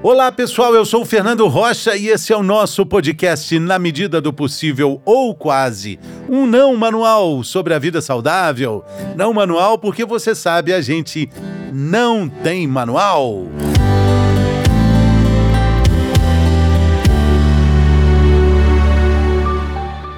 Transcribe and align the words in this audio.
Olá 0.00 0.30
pessoal, 0.30 0.72
eu 0.76 0.84
sou 0.84 1.02
o 1.02 1.04
Fernando 1.04 1.44
Rocha 1.48 1.96
e 1.96 2.06
esse 2.06 2.32
é 2.32 2.36
o 2.36 2.42
nosso 2.42 2.86
podcast 2.86 3.58
Na 3.58 3.80
Medida 3.80 4.20
do 4.20 4.32
Possível 4.32 5.02
ou 5.04 5.34
Quase. 5.34 5.98
Um 6.28 6.46
não 6.46 6.76
manual 6.76 7.42
sobre 7.42 7.74
a 7.74 7.80
vida 7.80 8.00
saudável. 8.00 8.84
Não 9.16 9.34
manual 9.34 9.76
porque 9.76 10.04
você 10.04 10.36
sabe, 10.36 10.72
a 10.72 10.80
gente 10.80 11.28
não 11.72 12.28
tem 12.28 12.64
manual. 12.64 13.48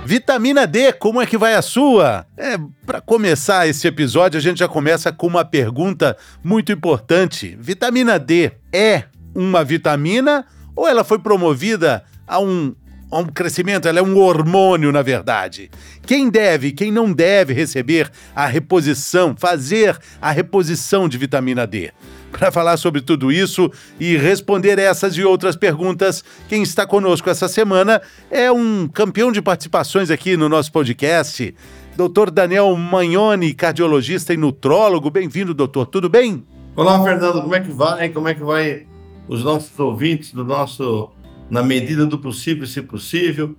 Vitamina 0.05 0.67
D, 0.67 0.93
como 0.93 1.23
é 1.23 1.27
que 1.27 1.39
vai 1.39 1.55
a 1.55 1.63
sua? 1.63 2.27
É, 2.37 2.59
para 2.85 3.01
começar 3.01 3.69
esse 3.69 3.87
episódio, 3.87 4.37
a 4.37 4.41
gente 4.43 4.59
já 4.59 4.67
começa 4.67 5.13
com 5.13 5.27
uma 5.27 5.45
pergunta 5.45 6.17
muito 6.43 6.73
importante. 6.73 7.57
Vitamina 7.59 8.19
D 8.19 8.51
é 8.73 9.05
uma 9.35 9.65
vitamina 9.65 10.45
ou 10.75 10.89
ela 10.89 11.05
foi 11.05 11.19
promovida 11.19 12.05
a 12.27 12.41
um, 12.41 12.75
a 13.11 13.19
um 13.19 13.27
crescimento? 13.27 13.87
Ela 13.87 13.99
é 13.99 14.03
um 14.03 14.17
hormônio, 14.17 14.93
na 14.93 15.03
verdade. 15.03 15.71
Quem 16.07 16.31
deve, 16.31 16.73
quem 16.73 16.91
não 16.91 17.13
deve 17.13 17.53
receber 17.53 18.11
a 18.35 18.47
reposição, 18.47 19.35
fazer 19.37 19.99
a 20.21 20.31
reposição 20.31 21.09
de 21.09 21.19
vitamina 21.19 21.67
D? 21.67 21.93
Para 22.33 22.53
falar 22.53 22.77
sobre 22.77 23.01
tudo 23.01 23.33
isso 23.33 23.71
e 23.99 24.17
responder 24.17 24.79
essas 24.79 25.15
e 25.17 25.23
outras 25.25 25.57
perguntas, 25.57 26.25
quem 26.49 26.63
está 26.63 26.87
conosco 26.87 27.29
essa 27.29 27.49
semana 27.49 28.01
é 28.31 28.51
um 28.51 28.89
campeão 28.89 29.33
de 29.33 29.43
participações 29.43 30.11
aqui 30.11 30.37
no 30.37 30.49
nosso 30.49 30.71
podcast, 30.71 31.55
Dr. 31.97 32.31
Daniel 32.31 32.75
Magnoni, 32.77 33.53
cardiologista 33.53 34.33
e 34.33 34.37
nutrólogo. 34.37 35.11
Bem-vindo, 35.11 35.53
doutor. 35.53 35.87
Tudo 35.87 36.09
bem? 36.09 36.45
Olá, 36.77 37.03
Fernando. 37.03 37.43
Como 37.43 37.55
é 37.55 37.61
que 37.61 37.73
vai? 37.73 38.09
Como 38.09 38.29
é 38.29 38.35
que 38.35 38.43
vai 38.43 38.87
os 39.31 39.45
nossos 39.45 39.79
ouvintes 39.79 40.33
do 40.33 40.45
nosso, 40.45 41.09
na 41.49 41.63
medida 41.63 42.05
do 42.05 42.19
possível, 42.19 42.67
se 42.67 42.83
possível. 42.83 43.55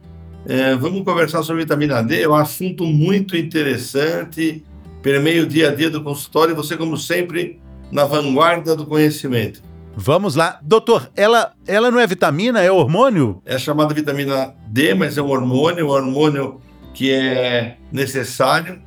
É, 0.46 0.76
vamos 0.76 1.06
conversar 1.06 1.44
sobre 1.44 1.62
vitamina 1.62 2.04
D, 2.04 2.22
é 2.22 2.28
um 2.28 2.36
assunto 2.36 2.84
muito 2.84 3.38
interessante, 3.38 4.66
permeia 5.02 5.44
o 5.44 5.46
dia 5.46 5.70
a 5.70 5.74
dia 5.74 5.90
do 5.90 6.04
consultório, 6.04 6.54
você, 6.54 6.76
como 6.76 6.98
sempre, 6.98 7.62
na 7.90 8.04
vanguarda 8.04 8.76
do 8.76 8.86
conhecimento. 8.86 9.64
Vamos 9.96 10.36
lá. 10.36 10.60
Doutor, 10.62 11.10
ela, 11.16 11.54
ela 11.66 11.90
não 11.90 12.02
é 12.02 12.08
vitamina, 12.08 12.62
é 12.62 12.70
hormônio? 12.70 13.42
É 13.46 13.58
chamada 13.58 13.94
vitamina 13.94 14.54
D, 14.68 14.94
mas 14.94 15.18
é 15.18 15.22
um 15.22 15.30
hormônio, 15.30 15.86
um 15.86 15.90
hormônio 15.90 16.60
que 16.94 17.12
é 17.12 17.78
necessário 17.94 18.82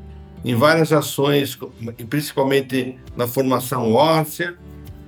em 0.44 0.54
várias 0.54 0.92
ações, 0.92 1.58
principalmente 2.10 2.98
na 3.16 3.26
formação 3.26 3.94
óssea, 3.94 4.54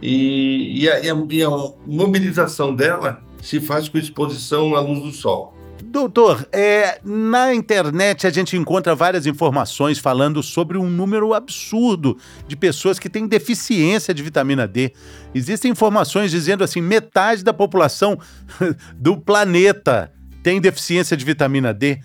e, 0.03 0.83
e, 0.83 0.91
a, 0.91 1.01
e, 1.01 1.43
a, 1.43 1.51
mobilização 1.87 2.75
dela 2.75 3.23
se 3.43 3.61
faz 3.61 3.89
com 3.89 3.99
exposição 3.99 4.75
à 4.75 4.81
luz 4.81 5.03
do 5.03 5.13
sol. 5.13 5.55
Doutor, 5.85 6.47
é, 6.53 7.01
na 7.05 7.55
internet 7.55 8.27
a 8.27 8.31
gente 8.31 8.57
encontra 8.57 8.95
várias 8.95 9.27
informações 9.27 9.99
falando 9.99 10.43
sobre 10.43 10.77
um 10.77 10.91
número 10.91 11.33
absurdo 11.33 12.19
de 12.47 12.57
pessoas 12.57 12.99
que 12.99 13.09
têm 13.09 13.27
deficiência 13.27 14.13
de 14.13 14.23
vitamina 14.23 14.67
D. 14.67 14.93
Existem 15.35 15.71
informações 15.71 16.31
dizendo 16.31 16.65
assim: 16.65 16.81
metade 16.81 17.43
da 17.43 17.53
população 17.53 18.19
do 18.95 19.17
planeta 19.17 20.13
tem 20.43 20.61
deficiência 20.61 21.17
de 21.17 21.25
vitamina 21.25 21.73
D. 21.73 21.99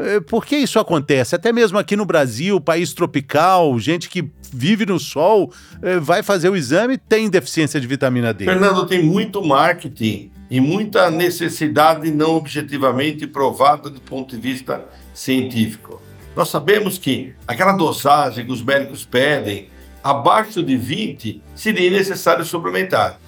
É, 0.00 0.20
por 0.20 0.46
que 0.46 0.56
isso 0.56 0.78
acontece? 0.78 1.34
Até 1.34 1.52
mesmo 1.52 1.78
aqui 1.78 1.96
no 1.96 2.04
Brasil, 2.04 2.60
país 2.60 2.92
tropical, 2.92 3.78
gente 3.78 4.08
que 4.08 4.30
vive 4.52 4.86
no 4.86 4.98
sol, 4.98 5.52
é, 5.82 5.98
vai 5.98 6.22
fazer 6.22 6.48
o 6.48 6.56
exame 6.56 6.96
tem 6.96 7.28
deficiência 7.28 7.80
de 7.80 7.86
vitamina 7.86 8.32
D. 8.32 8.44
Fernando, 8.44 8.86
tem 8.86 9.02
muito 9.02 9.44
marketing 9.44 10.30
e 10.50 10.60
muita 10.60 11.10
necessidade 11.10 12.10
não 12.10 12.36
objetivamente 12.36 13.26
provada 13.26 13.90
do 13.90 14.00
ponto 14.00 14.34
de 14.34 14.40
vista 14.40 14.84
científico. 15.14 16.00
Nós 16.34 16.48
sabemos 16.48 16.96
que 16.96 17.34
aquela 17.46 17.72
dosagem 17.72 18.46
que 18.46 18.52
os 18.52 18.62
médicos 18.62 19.04
pedem, 19.04 19.68
abaixo 20.02 20.62
de 20.62 20.76
20, 20.76 21.42
seria 21.54 21.90
necessário 21.90 22.44
suplementar. 22.44 23.20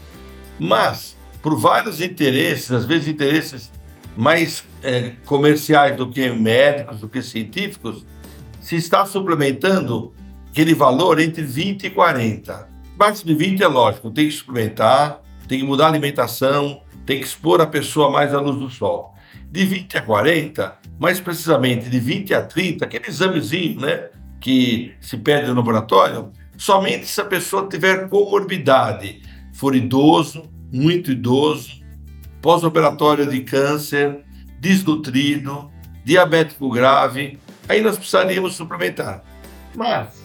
Mas, 0.59 1.17
por 1.43 1.57
vários 1.57 2.01
interesses, 2.01 2.71
às 2.73 2.85
vezes 2.85 3.09
interesses 3.09 3.71
mais 4.17 4.65
é, 4.83 5.13
comerciais 5.25 5.97
do 5.97 6.11
que 6.11 6.29
médicos, 6.31 7.01
do 7.01 7.09
que 7.09 7.23
científicos, 7.23 8.05
se 8.61 8.77
está 8.77 9.05
suplementando 9.05 10.13
aquele 10.51 10.75
valor 10.75 11.21
entre 11.21 11.43
20 11.43 11.85
e 11.85 11.91
40. 11.91 12.69
Abaixo 12.95 13.27
de 13.27 13.35
20 13.35 13.63
é 13.63 13.67
lógico, 13.67 14.11
tem 14.11 14.27
que 14.27 14.35
suplementar, 14.35 15.21
tem 15.49 15.61
que 15.61 15.65
mudar 15.65 15.87
a 15.87 15.89
alimentação, 15.89 16.83
tem 17.05 17.19
que 17.19 17.27
expor 17.27 17.61
a 17.61 17.67
pessoa 17.67 18.11
mais 18.11 18.35
à 18.35 18.41
luz 18.41 18.59
do 18.59 18.71
sol. 18.71 19.15
De 19.51 19.65
20 19.65 19.99
a 19.99 20.03
40, 20.03 20.79
mais 20.99 21.21
precisamente 21.21 21.91
de 21.91 21.99
20 21.99 22.35
a 22.35 22.43
30, 22.43 22.85
aquele 22.85 23.09
examezinho 23.09 23.81
né, 23.81 24.09
que 24.41 24.95
se 25.01 25.17
pede 25.17 25.49
no 25.49 25.55
laboratório, 25.55 26.31
somente 26.57 27.07
se 27.07 27.21
a 27.21 27.25
pessoa 27.25 27.69
tiver 27.69 28.09
comorbidade, 28.09 29.23
for 29.53 29.75
idoso, 29.75 30.45
muito 30.73 31.11
idoso, 31.11 31.83
pós-operatório 32.41 33.29
de 33.29 33.41
câncer, 33.41 34.25
desnutrido, 34.63 35.69
diabético 36.05 36.71
grave, 36.71 37.37
aí 37.69 37.81
nós 37.81 37.97
precisaríamos 37.97 38.55
suplementar. 38.55 39.25
Mas, 39.75 40.23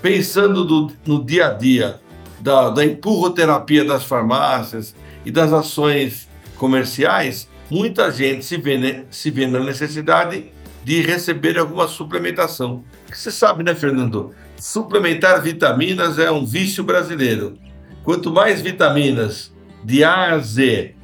pensando 0.00 0.64
do, 0.64 0.90
no 1.04 1.22
dia 1.22 1.48
a 1.48 1.50
dia 1.50 2.00
da, 2.40 2.70
da 2.70 2.82
empurroterapia 2.82 3.84
das 3.84 4.02
farmácias 4.02 4.96
e 5.22 5.30
das 5.30 5.52
ações 5.52 6.30
comerciais, 6.56 7.46
muita 7.70 8.10
gente 8.10 8.42
se 8.42 8.56
vê, 8.56 9.04
se 9.10 9.30
vê 9.30 9.46
na 9.46 9.60
necessidade 9.60 10.50
de 10.82 11.02
receber 11.02 11.58
alguma 11.58 11.86
suplementação. 11.86 12.82
Você 13.12 13.30
sabe, 13.30 13.62
né, 13.62 13.74
Fernando? 13.74 14.34
Suplementar 14.56 15.42
vitaminas 15.42 16.18
é 16.18 16.30
um 16.30 16.46
vício 16.46 16.82
brasileiro. 16.82 17.58
Quanto 18.02 18.32
mais 18.32 18.62
vitaminas 18.62 19.52
de 19.84 20.02
A 20.02 20.32
a 20.32 20.38
Z 20.38 20.94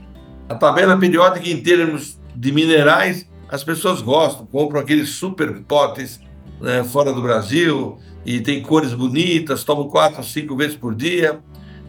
a 0.49 0.55
tabela 0.55 0.99
periódica 0.99 1.49
em 1.49 1.63
termos 1.63 2.20
de 2.41 2.53
minerais, 2.53 3.29
as 3.51 3.63
pessoas 3.63 4.01
gostam, 4.01 4.47
compram 4.47 4.81
aqueles 4.81 5.11
super 5.11 5.61
potes 5.65 6.19
né, 6.59 6.83
fora 6.83 7.13
do 7.13 7.21
Brasil 7.21 7.99
e 8.25 8.41
tem 8.41 8.63
cores 8.63 8.95
bonitas, 8.95 9.63
tomam 9.63 9.89
quatro, 9.89 10.25
cinco 10.25 10.57
vezes 10.57 10.75
por 10.75 10.95
dia, 10.95 11.41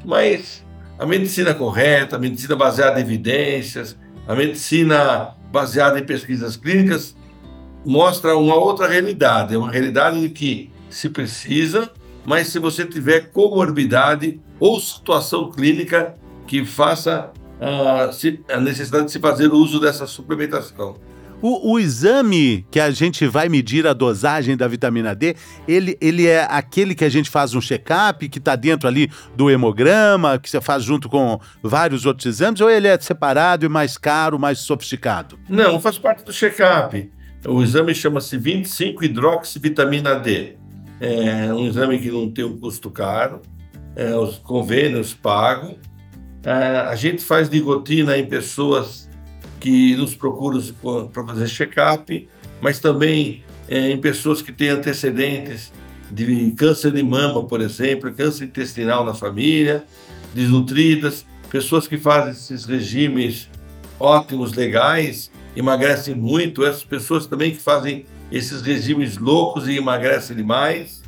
mas 0.03 0.61
a 0.99 1.05
medicina 1.05 1.53
correta, 1.53 2.17
a 2.17 2.19
medicina 2.19 2.53
baseada 2.57 2.99
em 2.99 3.03
evidências, 3.03 3.97
a 4.27 4.35
medicina 4.35 5.37
baseada 5.53 5.97
em 5.99 6.03
pesquisas 6.03 6.57
clínicas 6.57 7.15
mostra 7.85 8.35
uma 8.35 8.55
outra 8.55 8.89
realidade, 8.89 9.55
é 9.55 9.57
uma 9.57 9.71
realidade 9.71 10.19
de 10.19 10.29
que 10.29 10.69
se 10.89 11.07
precisa, 11.09 11.89
mas 12.25 12.47
se 12.47 12.59
você 12.59 12.85
tiver 12.85 13.31
comorbidade 13.31 14.41
ou 14.59 14.77
situação 14.81 15.49
clínica 15.49 16.13
que 16.45 16.65
faça 16.65 17.31
a, 17.61 18.09
a 18.55 18.59
necessidade 18.59 19.05
de 19.05 19.11
se 19.11 19.19
fazer 19.19 19.53
uso 19.53 19.79
dessa 19.79 20.07
suplementação. 20.07 20.95
O, 21.41 21.73
o, 21.73 21.79
exame 21.79 22.65
que 22.69 22.79
a 22.79 22.91
gente 22.91 23.25
vai 23.25 23.49
medir 23.49 23.87
a 23.87 23.93
dosagem 23.93 24.55
da 24.55 24.67
vitamina 24.67 25.15
D, 25.15 25.35
ele, 25.67 25.97
ele 25.99 26.27
é 26.27 26.45
aquele 26.47 26.93
que 26.93 27.03
a 27.03 27.09
gente 27.09 27.31
faz 27.31 27.55
um 27.55 27.61
check-up, 27.61 28.29
que 28.29 28.37
está 28.37 28.55
dentro 28.55 28.87
ali 28.87 29.09
do 29.35 29.49
hemograma, 29.49 30.37
que 30.37 30.47
você 30.47 30.61
faz 30.61 30.83
junto 30.83 31.09
com 31.09 31.39
vários 31.63 32.05
outros 32.05 32.27
exames, 32.27 32.61
ou 32.61 32.69
ele 32.69 32.87
é 32.87 32.99
separado 32.99 33.65
e 33.65 33.69
mais 33.69 33.97
caro, 33.97 34.37
mais 34.37 34.59
sofisticado? 34.59 35.39
Não, 35.49 35.79
faz 35.79 35.97
parte 35.97 36.23
do 36.23 36.31
check-up. 36.31 37.11
O 37.47 37.63
exame 37.63 37.95
chama-se 37.95 38.37
25-hidroxivitamina 38.37 40.21
D. 40.21 40.57
É 40.99 41.51
um 41.51 41.65
exame 41.65 41.97
que 41.97 42.11
não 42.11 42.29
tem 42.29 42.45
um 42.45 42.55
custo 42.55 42.91
caro, 42.91 43.41
é, 43.95 44.15
os 44.15 44.37
convênios 44.37 45.11
pagam, 45.11 45.75
a 46.43 46.95
gente 46.95 47.23
faz 47.23 47.49
nicotina 47.49 48.17
em 48.17 48.25
pessoas 48.25 49.09
que 49.59 49.95
nos 49.95 50.15
procuram 50.15 50.61
para 51.13 51.25
fazer 51.27 51.47
check-up, 51.47 52.27
mas 52.59 52.79
também 52.79 53.43
é, 53.67 53.91
em 53.91 53.97
pessoas 53.97 54.41
que 54.41 54.51
têm 54.51 54.69
antecedentes 54.69 55.71
de 56.09 56.51
câncer 56.51 56.91
de 56.91 57.03
mama, 57.03 57.43
por 57.45 57.61
exemplo, 57.61 58.11
câncer 58.11 58.45
intestinal 58.45 59.05
na 59.05 59.13
família, 59.13 59.85
desnutridas, 60.33 61.25
pessoas 61.49 61.87
que 61.87 61.97
fazem 61.97 62.31
esses 62.31 62.65
regimes 62.65 63.49
ótimos, 63.99 64.53
legais, 64.53 65.31
emagrecem 65.55 66.15
muito, 66.15 66.65
essas 66.65 66.83
pessoas 66.83 67.27
também 67.27 67.51
que 67.51 67.61
fazem 67.61 68.05
esses 68.31 68.61
regimes 68.61 69.17
loucos 69.17 69.67
e 69.67 69.77
emagrecem 69.77 70.35
demais, 70.35 71.03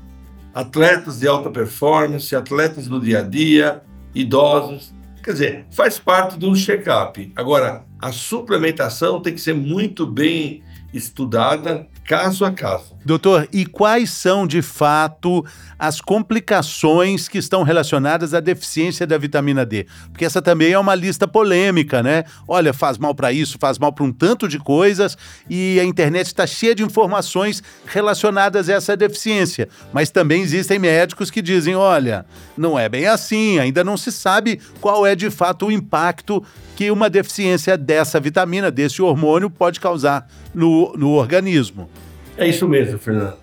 atletas 0.53 1.19
de 1.19 1.27
alta 1.27 1.49
performance, 1.49 2.35
atletas 2.35 2.87
do 2.87 2.99
dia 2.99 3.19
a 3.19 3.21
dia, 3.23 3.81
idosos. 4.13 4.93
Quer 5.23 5.31
dizer, 5.31 5.65
faz 5.71 5.97
parte 5.97 6.37
do 6.37 6.53
check-up. 6.53 7.31
Agora, 7.33 7.85
a 7.97 8.11
suplementação 8.11 9.21
tem 9.21 9.33
que 9.33 9.39
ser 9.39 9.53
muito 9.53 10.05
bem 10.05 10.61
estudada 10.93 11.87
caso 12.05 12.45
a 12.45 12.51
caso. 12.51 12.93
Doutor, 13.05 13.47
e 13.51 13.65
quais 13.65 14.09
são 14.09 14.47
de 14.47 14.61
fato 14.61 15.45
as 15.77 15.99
complicações 15.99 17.27
que 17.27 17.37
estão 17.37 17.63
relacionadas 17.63 18.33
à 18.33 18.39
deficiência 18.39 19.05
da 19.05 19.17
vitamina 19.17 19.65
D? 19.65 19.85
Porque 20.09 20.23
essa 20.23 20.41
também 20.41 20.71
é 20.71 20.79
uma 20.79 20.95
lista 20.95 21.27
polêmica, 21.27 22.01
né? 22.01 22.23
Olha, 22.47 22.73
faz 22.73 22.97
mal 22.97 23.13
para 23.13 23.33
isso, 23.33 23.57
faz 23.59 23.77
mal 23.77 23.91
para 23.91 24.05
um 24.05 24.11
tanto 24.11 24.47
de 24.47 24.57
coisas 24.57 25.17
e 25.49 25.79
a 25.79 25.83
internet 25.83 26.27
está 26.27 26.47
cheia 26.47 26.73
de 26.73 26.83
informações 26.83 27.61
relacionadas 27.85 28.69
a 28.69 28.73
essa 28.73 28.95
deficiência. 28.95 29.67
Mas 29.91 30.09
também 30.09 30.41
existem 30.41 30.79
médicos 30.79 31.29
que 31.29 31.41
dizem: 31.41 31.75
olha, 31.75 32.25
não 32.57 32.79
é 32.79 32.87
bem 32.87 33.05
assim, 33.05 33.59
ainda 33.59 33.83
não 33.83 33.97
se 33.97 34.11
sabe 34.11 34.61
qual 34.79 35.05
é 35.05 35.15
de 35.15 35.29
fato 35.29 35.67
o 35.67 35.71
impacto 35.71 36.43
que 36.75 36.89
uma 36.89 37.09
deficiência 37.09 37.77
dessa 37.77 38.19
vitamina, 38.19 38.71
desse 38.71 39.01
hormônio, 39.01 39.49
pode 39.49 39.79
causar 39.79 40.27
no, 40.53 40.93
no 40.93 41.11
organismo. 41.11 41.89
É 42.37 42.47
isso 42.47 42.67
mesmo, 42.67 42.97
Fernando. 42.97 43.37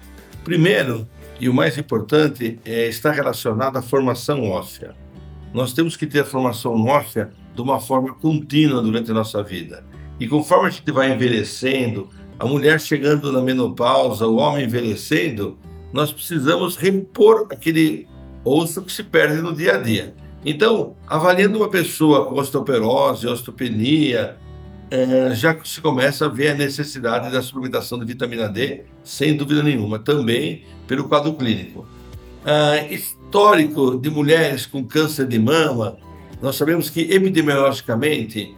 Primeiro, 0.44 1.06
e 1.40 1.48
o 1.48 1.54
mais 1.54 1.78
importante, 1.78 2.60
é 2.64 2.86
estar 2.86 3.12
relacionado 3.12 3.78
à 3.78 3.82
formação 3.82 4.44
óssea. 4.50 4.94
Nós 5.54 5.72
temos 5.72 5.96
que 5.96 6.06
ter 6.06 6.20
a 6.20 6.24
formação 6.24 6.74
óssea 6.84 7.30
de 7.54 7.62
uma 7.62 7.80
forma 7.80 8.14
contínua 8.14 8.82
durante 8.82 9.10
a 9.10 9.14
nossa 9.14 9.42
vida. 9.42 9.82
E 10.20 10.28
conforme 10.28 10.68
a 10.68 10.70
gente 10.70 10.92
vai 10.92 11.10
envelhecendo, 11.10 12.10
a 12.38 12.44
mulher 12.44 12.78
chegando 12.78 13.32
na 13.32 13.40
menopausa, 13.40 14.26
o 14.26 14.36
homem 14.36 14.66
envelhecendo, 14.66 15.58
nós 15.92 16.12
precisamos 16.12 16.76
repor 16.76 17.46
aquele 17.50 18.06
osso 18.44 18.82
que 18.82 18.92
se 18.92 19.02
perde 19.02 19.40
no 19.40 19.54
dia 19.54 19.76
a 19.76 19.78
dia. 19.78 20.14
Então, 20.44 20.94
avaliando 21.06 21.58
uma 21.58 21.68
pessoa 21.68 22.26
com 22.26 22.38
osteoporose, 22.38 23.26
osteopenia, 23.26 24.36
é, 24.90 25.34
já 25.34 25.56
se 25.64 25.80
começa 25.80 26.26
a 26.26 26.28
ver 26.28 26.48
a 26.48 26.54
necessidade 26.54 27.30
da 27.30 27.40
suplementação 27.40 27.98
de 27.98 28.04
vitamina 28.04 28.48
D, 28.48 28.82
sem 29.04 29.36
dúvida 29.36 29.62
nenhuma, 29.62 29.98
também 29.98 30.64
pelo 30.86 31.08
quadro 31.08 31.32
clínico. 31.34 31.86
É, 32.44 32.92
histórico 32.92 33.98
de 33.98 34.10
mulheres 34.10 34.66
com 34.66 34.84
câncer 34.84 35.26
de 35.26 35.38
mama, 35.38 35.96
nós 36.42 36.56
sabemos 36.56 36.90
que 36.90 37.02
epidemiologicamente, 37.02 38.54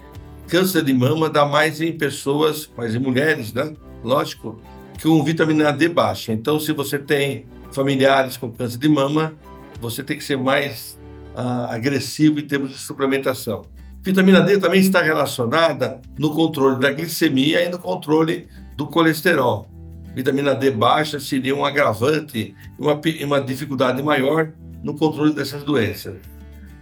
câncer 0.49 0.83
de 0.83 0.95
mama 0.95 1.29
dá 1.29 1.45
mais 1.45 1.81
em 1.81 1.93
pessoas, 1.93 2.71
mais 2.77 2.95
em 2.95 2.99
mulheres, 2.99 3.53
né? 3.53 3.75
Lógico, 4.03 4.61
com 5.03 5.23
vitamina 5.23 5.73
D 5.73 5.89
baixa. 5.89 6.33
Então, 6.33 6.59
se 6.59 6.73
você 6.73 6.99
tem 6.99 7.47
familiares 7.73 8.37
com 8.37 8.51
câncer 8.51 8.79
de 8.79 8.89
mama, 8.89 9.35
você 9.81 10.03
tem 10.03 10.17
que 10.17 10.25
ser 10.25 10.39
mais 10.39 10.99
uh, 11.35 11.71
agressivo 11.71 12.39
em 12.39 12.47
termos 12.47 12.71
de 12.71 12.79
suplementação. 12.79 13.65
Vitamina 14.03 14.41
D 14.41 14.59
também 14.59 14.81
está 14.81 15.01
relacionada 15.01 16.01
no 16.19 16.35
controle 16.35 16.81
da 16.81 16.91
glicemia 16.91 17.63
e 17.63 17.69
no 17.69 17.79
controle 17.79 18.49
do 18.77 18.89
colesterol. 18.89 19.71
Vitamina 20.13 20.57
D 20.57 20.73
baixa 20.73 21.21
seria 21.21 21.55
um 21.55 21.65
agravante, 21.65 22.53
uma, 22.77 23.01
uma 23.25 23.41
dificuldade 23.41 24.03
maior 24.03 24.53
no 24.83 24.95
controle 24.95 25.33
dessas 25.33 25.63
doenças. 25.63 26.17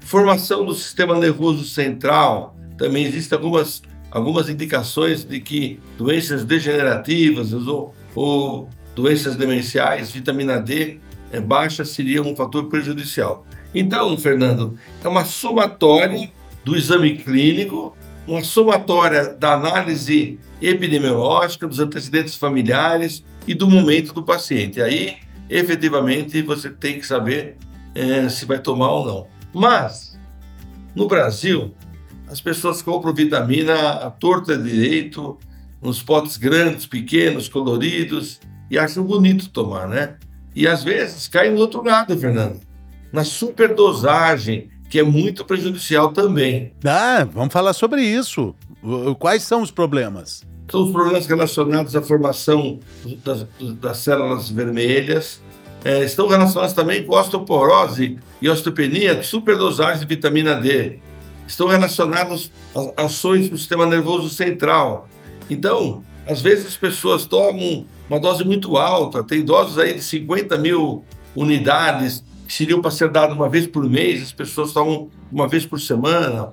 Formação 0.01 0.65
do 0.65 0.75
sistema 0.75 1.19
nervoso 1.19 1.63
central, 1.65 2.57
também 2.79 3.05
existem 3.05 3.37
algumas, 3.37 3.83
algumas 4.11 4.49
indicações 4.49 5.23
de 5.23 5.41
que 5.41 5.79
doenças 5.99 6.43
degenerativas 6.43 7.53
ou, 7.53 7.95
ou 8.15 8.67
doenças 8.97 9.37
demenciais, 9.37 10.11
vitamina 10.11 10.59
D 10.59 10.99
é 11.31 11.39
baixa 11.39 11.85
seria 11.85 12.23
um 12.23 12.35
fator 12.35 12.65
prejudicial. 12.71 13.45
Então, 13.75 14.17
Fernando, 14.17 14.79
é 15.05 15.07
uma 15.07 15.27
somatória 15.27 16.31
do 16.65 16.77
exame 16.77 17.17
clínico, 17.19 17.97
uma 18.27 18.43
somatória 18.45 19.35
da 19.35 19.55
análise 19.55 20.39
epidemiológica, 20.61 21.67
dos 21.67 21.81
antecedentes 21.81 22.35
familiares 22.35 23.25
e 23.47 23.55
do 23.55 23.69
momento 23.69 24.13
do 24.13 24.23
paciente. 24.23 24.81
Aí, 24.81 25.17
efetivamente, 25.49 26.43
você 26.43 26.71
tem 26.71 26.99
que 26.99 27.07
saber 27.07 27.57
é, 27.95 28.29
se 28.29 28.45
vai 28.45 28.59
tomar 28.59 28.91
ou 28.91 29.07
não. 29.07 29.27
Mas, 29.53 30.19
no 30.95 31.09
Brasil, 31.09 31.75
as 32.29 32.41
pessoas 32.41 32.83
compram 32.83 33.13
vitamina 33.13 33.75
à 33.75 34.11
torta 34.11 34.57
direito, 34.57 35.39
nos 35.83 36.03
potes 36.03 36.37
grandes, 36.37 36.87
pequenos, 36.87 37.49
coloridos, 37.49 38.39
e 38.71 38.79
acham 38.79 39.03
bonito 39.03 39.49
tomar, 39.49 39.89
né? 39.89 40.17
E 40.55 40.69
às 40.69 40.85
vezes 40.85 41.27
cai 41.27 41.51
no 41.51 41.59
outro 41.59 41.83
lado, 41.83 42.17
Fernando 42.17 42.71
na 43.13 43.25
superdosagem, 43.25 44.71
que 44.91 44.99
é 44.99 45.05
muito 45.05 45.45
prejudicial 45.45 46.13
também. 46.13 46.73
Ah, 46.85 47.27
vamos 47.33 47.53
falar 47.53 47.73
sobre 47.73 48.03
isso. 48.03 48.55
Quais 49.21 49.45
são 49.45 49.63
os 49.63 49.71
problemas? 49.71 50.45
São 50.69 50.85
os 50.85 50.91
problemas 50.91 51.27
relacionados 51.27 51.95
à 51.95 52.03
formação 52.03 52.81
das, 53.25 53.47
das 53.81 53.99
células 53.99 54.51
vermelhas, 54.51 55.41
é, 55.85 56.05
estão 56.05 56.27
relacionados 56.27 56.75
também 56.75 57.05
com 57.05 57.15
osteoporose 57.15 58.19
e 58.43 58.49
osteopenia, 58.49 59.23
superdosagem 59.23 60.01
de 60.01 60.07
vitamina 60.07 60.57
D. 60.57 60.99
Estão 61.47 61.69
relacionados 61.69 62.51
a 62.97 63.05
ações 63.05 63.49
do 63.49 63.57
sistema 63.57 63.87
nervoso 63.87 64.29
central. 64.29 65.09
Então, 65.49 66.05
às 66.27 66.43
vezes 66.43 66.67
as 66.67 66.77
pessoas 66.77 67.25
tomam 67.25 67.87
uma 68.09 68.21
dose 68.21 68.45
muito 68.45 68.77
alta, 68.77 69.23
tem 69.23 69.45
doses 69.45 69.79
aí 69.79 69.95
de 69.95 70.03
50 70.03 70.59
mil 70.59 71.05
unidades 71.35 72.25
seriam 72.53 72.81
para 72.81 72.91
ser 72.91 73.11
dado 73.11 73.35
uma 73.35 73.49
vez 73.49 73.67
por 73.67 73.89
mês, 73.89 74.23
as 74.23 74.33
pessoas 74.33 74.73
tomam 74.73 75.09
uma 75.31 75.49
vez 75.49 75.65
por 75.65 75.81
semana. 75.81 76.53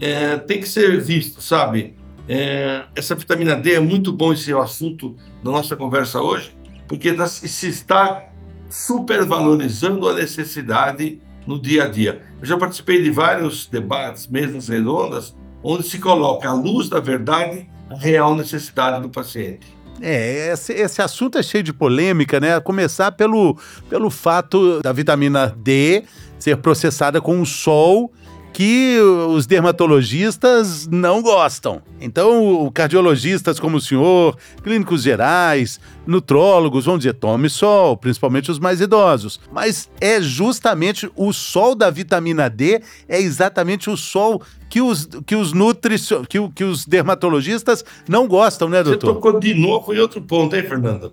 É, 0.00 0.36
tem 0.36 0.60
que 0.60 0.68
ser 0.68 1.00
visto, 1.00 1.40
sabe? 1.40 1.94
É, 2.28 2.84
essa 2.94 3.14
vitamina 3.14 3.54
D 3.54 3.74
é 3.74 3.80
muito 3.80 4.12
bom 4.12 4.32
esse 4.32 4.52
assunto 4.52 5.14
da 5.42 5.50
nossa 5.50 5.76
conversa 5.76 6.20
hoje, 6.20 6.56
porque 6.88 7.14
se 7.26 7.68
está 7.68 8.28
supervalorizando 8.68 10.08
a 10.08 10.14
necessidade 10.14 11.20
no 11.46 11.60
dia 11.60 11.84
a 11.84 11.88
dia. 11.88 12.22
Eu 12.40 12.46
já 12.46 12.56
participei 12.56 13.02
de 13.02 13.10
vários 13.10 13.66
debates, 13.66 14.26
mesas 14.26 14.68
redondas, 14.68 15.36
onde 15.62 15.84
se 15.84 15.98
coloca 15.98 16.48
à 16.48 16.52
luz 16.52 16.88
da 16.88 16.98
verdade 16.98 17.68
a 17.88 17.96
real 17.96 18.34
necessidade 18.34 19.02
do 19.02 19.08
paciente. 19.08 19.75
É, 20.00 20.52
esse, 20.52 20.72
esse, 20.72 21.00
assunto 21.00 21.38
é 21.38 21.42
cheio 21.42 21.64
de 21.64 21.72
polêmica, 21.72 22.38
né? 22.38 22.56
A 22.56 22.60
começar 22.60 23.12
pelo, 23.12 23.58
pelo 23.88 24.10
fato 24.10 24.80
da 24.82 24.92
vitamina 24.92 25.54
D 25.56 26.04
ser 26.38 26.56
processada 26.58 27.20
com 27.20 27.40
o 27.40 27.46
sol 27.46 28.12
que 28.56 28.98
os 29.28 29.44
dermatologistas 29.44 30.86
não 30.86 31.20
gostam. 31.20 31.82
Então, 32.00 32.70
cardiologistas 32.72 33.60
como 33.60 33.76
o 33.76 33.80
senhor, 33.82 34.34
clínicos 34.62 35.02
gerais, 35.02 35.78
nutrólogos 36.06 36.86
vão 36.86 36.96
dizer: 36.96 37.12
tome 37.12 37.50
sol, 37.50 37.98
principalmente 37.98 38.50
os 38.50 38.58
mais 38.58 38.80
idosos. 38.80 39.38
Mas 39.52 39.90
é 40.00 40.22
justamente 40.22 41.06
o 41.14 41.34
sol 41.34 41.74
da 41.74 41.90
vitamina 41.90 42.48
D, 42.48 42.80
é 43.06 43.20
exatamente 43.20 43.90
o 43.90 43.96
sol 43.96 44.40
que 44.70 44.80
os, 44.80 45.06
que 45.26 45.36
os 45.36 45.52
nutricio, 45.52 46.24
que, 46.26 46.38
que 46.48 46.64
os 46.64 46.86
dermatologistas 46.86 47.84
não 48.08 48.26
gostam, 48.26 48.70
né, 48.70 48.82
doutor? 48.82 49.08
Você 49.08 49.14
tocou 49.16 49.38
de 49.38 49.52
novo 49.52 49.92
em 49.92 49.98
outro 49.98 50.22
ponto, 50.22 50.56
hein, 50.56 50.62
Fernando? 50.62 51.12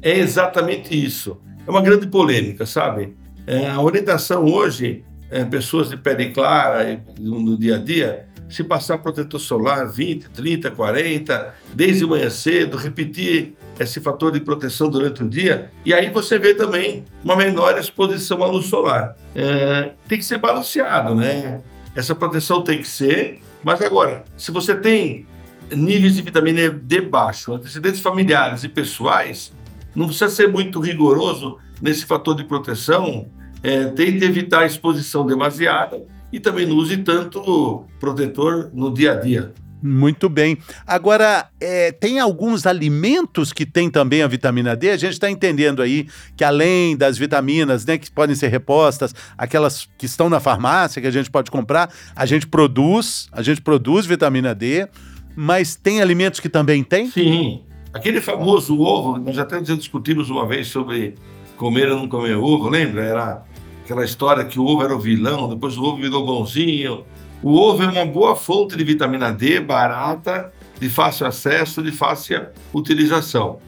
É 0.00 0.16
exatamente 0.16 0.94
isso. 0.94 1.36
É 1.66 1.68
uma 1.70 1.82
grande 1.82 2.06
polêmica, 2.06 2.64
sabe? 2.64 3.12
É, 3.44 3.68
a 3.68 3.80
orientação 3.80 4.44
hoje 4.44 5.02
é, 5.30 5.44
pessoas 5.44 5.90
de 5.90 5.96
pele 5.96 6.30
clara 6.30 7.02
no 7.18 7.56
dia 7.56 7.76
a 7.76 7.78
dia, 7.78 8.26
se 8.48 8.62
passar 8.62 8.98
protetor 8.98 9.40
solar 9.40 9.90
20, 9.90 10.30
30, 10.30 10.70
40, 10.70 11.54
desde 11.74 12.06
manhã 12.06 12.30
cedo, 12.30 12.76
repetir 12.76 13.54
esse 13.78 14.00
fator 14.00 14.32
de 14.32 14.40
proteção 14.40 14.88
durante 14.88 15.22
o 15.22 15.28
dia, 15.28 15.70
e 15.84 15.92
aí 15.92 16.10
você 16.10 16.38
vê 16.38 16.54
também 16.54 17.04
uma 17.22 17.36
menor 17.36 17.78
exposição 17.78 18.42
à 18.42 18.46
luz 18.46 18.66
solar. 18.66 19.16
É, 19.34 19.92
tem 20.08 20.18
que 20.18 20.24
ser 20.24 20.38
balanceado, 20.38 21.14
né? 21.14 21.60
Essa 21.94 22.14
proteção 22.14 22.62
tem 22.62 22.78
que 22.78 22.88
ser, 22.88 23.40
mas 23.62 23.82
agora, 23.82 24.24
se 24.36 24.50
você 24.50 24.74
tem 24.74 25.26
níveis 25.70 26.14
de 26.14 26.22
vitamina 26.22 26.70
D 26.70 27.00
baixo, 27.00 27.52
antecedentes 27.52 28.00
familiares 28.00 28.62
e 28.64 28.68
pessoais, 28.68 29.52
não 29.94 30.06
precisa 30.06 30.28
ser 30.28 30.48
muito 30.48 30.78
rigoroso 30.78 31.58
nesse 31.80 32.04
fator 32.04 32.36
de 32.36 32.44
proteção, 32.44 33.26
é, 33.66 33.86
tente 33.86 34.24
evitar 34.24 34.60
a 34.60 34.66
exposição 34.66 35.26
demasiada 35.26 36.00
e 36.32 36.38
também 36.38 36.64
não 36.64 36.76
use 36.76 36.98
tanto 36.98 37.84
protetor 37.98 38.70
no 38.72 38.94
dia 38.94 39.10
a 39.10 39.14
dia. 39.16 39.52
Muito 39.82 40.28
bem. 40.28 40.56
Agora, 40.86 41.48
é, 41.60 41.90
tem 41.90 42.20
alguns 42.20 42.64
alimentos 42.64 43.52
que 43.52 43.66
têm 43.66 43.90
também 43.90 44.22
a 44.22 44.28
vitamina 44.28 44.76
D? 44.76 44.90
A 44.90 44.96
gente 44.96 45.14
está 45.14 45.28
entendendo 45.28 45.82
aí 45.82 46.06
que 46.36 46.44
além 46.44 46.96
das 46.96 47.18
vitaminas, 47.18 47.84
né, 47.84 47.98
que 47.98 48.08
podem 48.10 48.36
ser 48.36 48.48
repostas, 48.48 49.12
aquelas 49.36 49.88
que 49.98 50.06
estão 50.06 50.30
na 50.30 50.38
farmácia, 50.38 51.02
que 51.02 51.08
a 51.08 51.10
gente 51.10 51.28
pode 51.28 51.50
comprar, 51.50 51.92
a 52.14 52.24
gente 52.24 52.46
produz, 52.46 53.28
a 53.32 53.42
gente 53.42 53.60
produz 53.60 54.06
vitamina 54.06 54.54
D, 54.54 54.88
mas 55.34 55.74
tem 55.74 56.00
alimentos 56.00 56.38
que 56.38 56.48
também 56.48 56.84
tem? 56.84 57.10
Sim. 57.10 57.64
Aquele 57.92 58.20
famoso 58.20 58.78
ovo, 58.78 59.18
nós 59.18 59.36
até 59.38 59.60
discutimos 59.60 60.30
uma 60.30 60.46
vez 60.46 60.68
sobre 60.68 61.16
comer 61.56 61.90
ou 61.90 61.98
não 61.98 62.08
comer 62.08 62.36
ovo, 62.36 62.68
lembra? 62.68 63.02
Era 63.02 63.55
aquela 63.86 64.04
história 64.04 64.44
que 64.44 64.58
o 64.58 64.64
ovo 64.64 64.82
era 64.82 64.94
o 64.94 64.98
vilão, 64.98 65.48
depois 65.48 65.78
o 65.78 65.84
ovo 65.84 66.02
virou 66.02 66.26
bonzinho. 66.26 67.04
O 67.40 67.54
ovo 67.54 67.84
é 67.84 67.86
uma 67.86 68.04
boa 68.04 68.34
fonte 68.34 68.76
de 68.76 68.82
vitamina 68.82 69.32
D, 69.32 69.60
barata, 69.60 70.52
de 70.80 70.88
fácil 70.90 71.24
acesso, 71.24 71.80
de 71.80 71.92
fácil 71.92 72.46
utilização. 72.74 73.60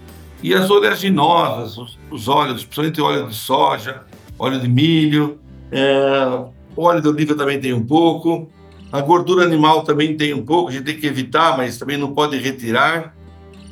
E 0.43 0.53
as 0.53 0.69
oleaginosas, 0.69 1.79
os, 1.79 1.99
os 2.11 2.27
óleos, 2.27 2.65
principalmente 2.65 3.01
óleo 3.01 3.29
de 3.29 3.35
soja, 3.37 4.03
óleo 4.37 4.59
de 4.59 4.69
milho, 4.69 5.39
é, 5.71 6.45
óleo 6.77 7.01
de 7.01 7.09
oliva 7.09 7.37
também 7.37 7.61
tem 7.61 7.73
um 7.73 7.87
pouco, 7.87 8.49
a 8.91 9.01
gordura 9.01 9.45
animal 9.45 9.85
também 9.85 10.17
tem 10.17 10.35
um 10.35 10.45
pouco, 10.45 10.71
a 10.71 10.73
gente 10.73 10.85
tem 10.85 10.99
que 10.99 11.07
evitar, 11.07 11.57
mas 11.57 11.79
também 11.79 11.97
não 11.97 12.13
pode 12.13 12.37
retirar. 12.39 13.15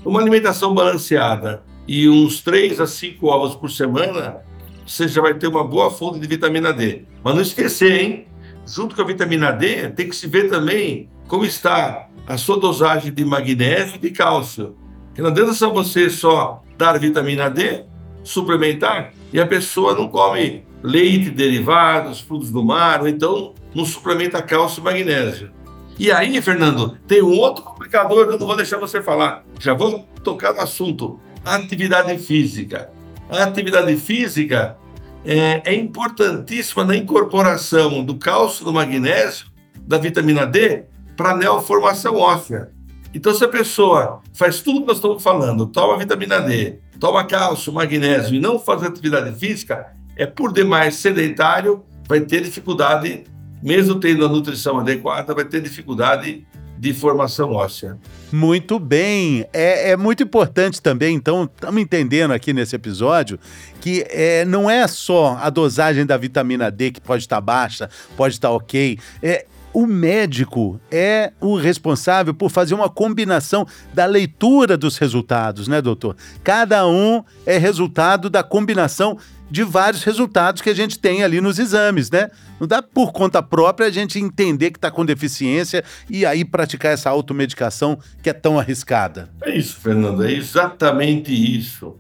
Uma 0.05 0.21
alimentação 0.21 0.73
balanceada 0.73 1.65
e 1.89 2.09
uns 2.09 2.41
3 2.41 2.81
a 2.81 2.87
5 2.87 3.27
ovos 3.27 3.57
por 3.57 3.71
semana, 3.71 4.46
você 4.87 5.09
já 5.09 5.21
vai 5.21 5.35
ter 5.35 5.49
uma 5.49 5.65
boa 5.65 5.91
fonte 5.91 6.19
de 6.19 6.27
vitamina 6.27 6.73
D. 6.73 7.03
Mas 7.23 7.35
não 7.35 7.43
esquecer, 7.43 8.01
hein? 8.01 8.27
Junto 8.67 8.95
com 8.95 9.03
a 9.03 9.05
vitamina 9.05 9.51
D, 9.51 9.89
tem 9.91 10.09
que 10.09 10.15
se 10.15 10.27
ver 10.27 10.49
também 10.49 11.11
como 11.27 11.45
está 11.45 12.09
a 12.27 12.37
sua 12.37 12.59
dosagem 12.59 13.13
de 13.13 13.25
magnésio 13.25 13.97
e 13.97 13.99
de 13.99 14.11
cálcio. 14.11 14.77
Porque 15.07 15.23
não 15.23 15.31
adianta 15.31 15.55
só 15.55 15.71
você 15.71 16.09
só 16.09 16.63
dar 16.79 16.99
vitamina 16.99 17.49
D, 17.49 17.85
suplementar, 18.23 19.13
e 19.33 19.41
a 19.41 19.47
pessoa 19.47 19.95
não 19.95 20.09
come 20.09 20.65
leite, 20.83 21.31
derivados, 21.31 22.21
frutos 22.21 22.51
do 22.51 22.63
mar, 22.63 23.01
ou 23.01 23.09
então 23.09 23.55
não 23.75 23.85
suplementa 23.85 24.43
cálcio 24.43 24.81
e 24.81 24.85
magnésio. 24.85 25.51
E 25.99 26.13
aí, 26.13 26.41
Fernando, 26.43 26.97
tem 27.07 27.23
um 27.23 27.39
outro 27.39 27.65
complicador 27.65 28.27
que 28.27 28.35
eu 28.35 28.39
não 28.39 28.47
vou 28.47 28.57
deixar 28.57 28.79
você 28.79 29.03
falar. 29.03 29.45
Já 29.59 29.73
vou 29.73 30.07
tocar 30.23 30.53
no 30.53 30.61
assunto: 30.61 31.19
atividade 31.45 32.19
física. 32.19 32.91
A 33.29 33.43
atividade 33.43 33.97
física 33.97 34.77
é, 35.25 35.63
é 35.65 35.75
importantíssima 35.75 36.85
na 36.85 36.97
incorporação 36.97 38.05
do 38.05 38.17
cálcio, 38.17 38.65
do 38.65 38.73
magnésio, 38.73 39.47
da 39.81 39.99
vitamina 39.99 40.47
D 40.47 40.85
para 41.17 41.31
a 41.31 41.37
neoformação 41.37 42.17
óssea. 42.17 42.71
Então, 43.13 43.35
se 43.35 43.43
a 43.43 43.49
pessoa 43.49 44.21
faz 44.35 44.61
tudo 44.61 44.83
que 44.83 44.87
nós 44.87 44.97
estamos 44.97 45.23
falando, 45.23 45.67
toma 45.67 45.99
vitamina 45.99 46.41
D, 46.41 46.79
toma 47.01 47.25
cálcio, 47.25 47.73
magnésio 47.73 48.37
e 48.37 48.41
não 48.41 48.59
faz 48.59 48.83
atividade 48.83 49.37
física, 49.39 49.93
é 50.17 50.27
por 50.27 50.53
demais 50.53 50.97
sedentário, 50.97 51.85
vai 52.07 52.21
ter 52.21 52.43
dificuldade, 52.43 53.25
mesmo 53.63 53.99
tendo 53.99 54.25
a 54.25 54.29
nutrição 54.29 54.79
adequada, 54.79 55.35
vai 55.35 55.45
ter 55.45 55.61
dificuldade 55.61 56.47
de 56.79 56.93
formação 56.93 57.53
óssea. 57.53 57.97
Muito 58.33 58.79
bem. 58.79 59.47
É, 59.53 59.91
é 59.91 59.97
muito 59.97 60.23
importante 60.23 60.81
também, 60.83 61.15
então, 61.15 61.45
estamos 61.45 61.81
entendendo 61.81 62.33
aqui 62.33 62.53
nesse 62.53 62.77
episódio 62.77 63.39
que 63.81 64.05
é, 64.09 64.45
não 64.45 64.69
é 64.69 64.87
só 64.89 65.39
a 65.41 65.49
dosagem 65.49 66.05
da 66.05 66.17
vitamina 66.17 66.71
D 66.71 66.91
que 66.91 67.01
pode 67.01 67.23
estar 67.23 67.41
baixa, 67.41 67.89
pode 68.17 68.35
estar 68.35 68.51
ok. 68.51 68.99
É, 69.23 69.47
o 69.77 69.87
médico 69.87 70.81
é 70.91 71.33
o 71.39 71.55
responsável 71.55 72.33
por 72.33 72.51
fazer 72.51 72.75
uma 72.75 72.89
combinação 72.89 73.67
da 73.93 74.07
leitura 74.07 74.75
dos 74.75 74.97
resultados, 74.97 75.69
né, 75.69 75.83
doutor? 75.83 76.17
Cada 76.43 76.87
um 76.89 77.23
é 77.45 77.59
resultado 77.59 78.31
da 78.31 78.43
combinação 78.43 79.19
de 79.51 79.63
vários 79.63 80.03
resultados 80.03 80.61
que 80.61 80.71
a 80.71 80.75
gente 80.75 80.99
tem 80.99 81.23
ali 81.23 81.41
nos 81.41 81.59
exames, 81.59 82.11
né? 82.11 82.29
Não 82.59 82.67
dá 82.67 82.83
por 82.83 83.13
conta 83.13 83.43
própria 83.43 83.87
a 83.87 83.91
gente 83.91 84.19
entender 84.19 84.71
que 84.71 84.79
está 84.79 84.91
com 84.91 85.05
deficiência 85.05 85.85
e 86.09 86.27
aí 86.27 86.45
praticar 86.45 86.93
essa 86.93 87.11
automedicação 87.11 87.99
que 88.23 88.31
é 88.31 88.33
tão 88.33 88.59
arriscada. 88.59 89.31
É 89.43 89.57
isso, 89.57 89.77
Fernando, 89.77 90.25
é 90.25 90.33
exatamente 90.33 91.33
isso. 91.33 91.97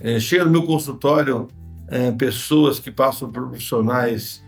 É, 0.00 0.18
chega 0.18 0.44
no 0.44 0.50
meu 0.50 0.62
consultório 0.64 1.48
é, 1.88 2.10
pessoas 2.12 2.78
que 2.78 2.90
passam 2.90 3.30
por 3.30 3.48
profissionais, 3.48 4.42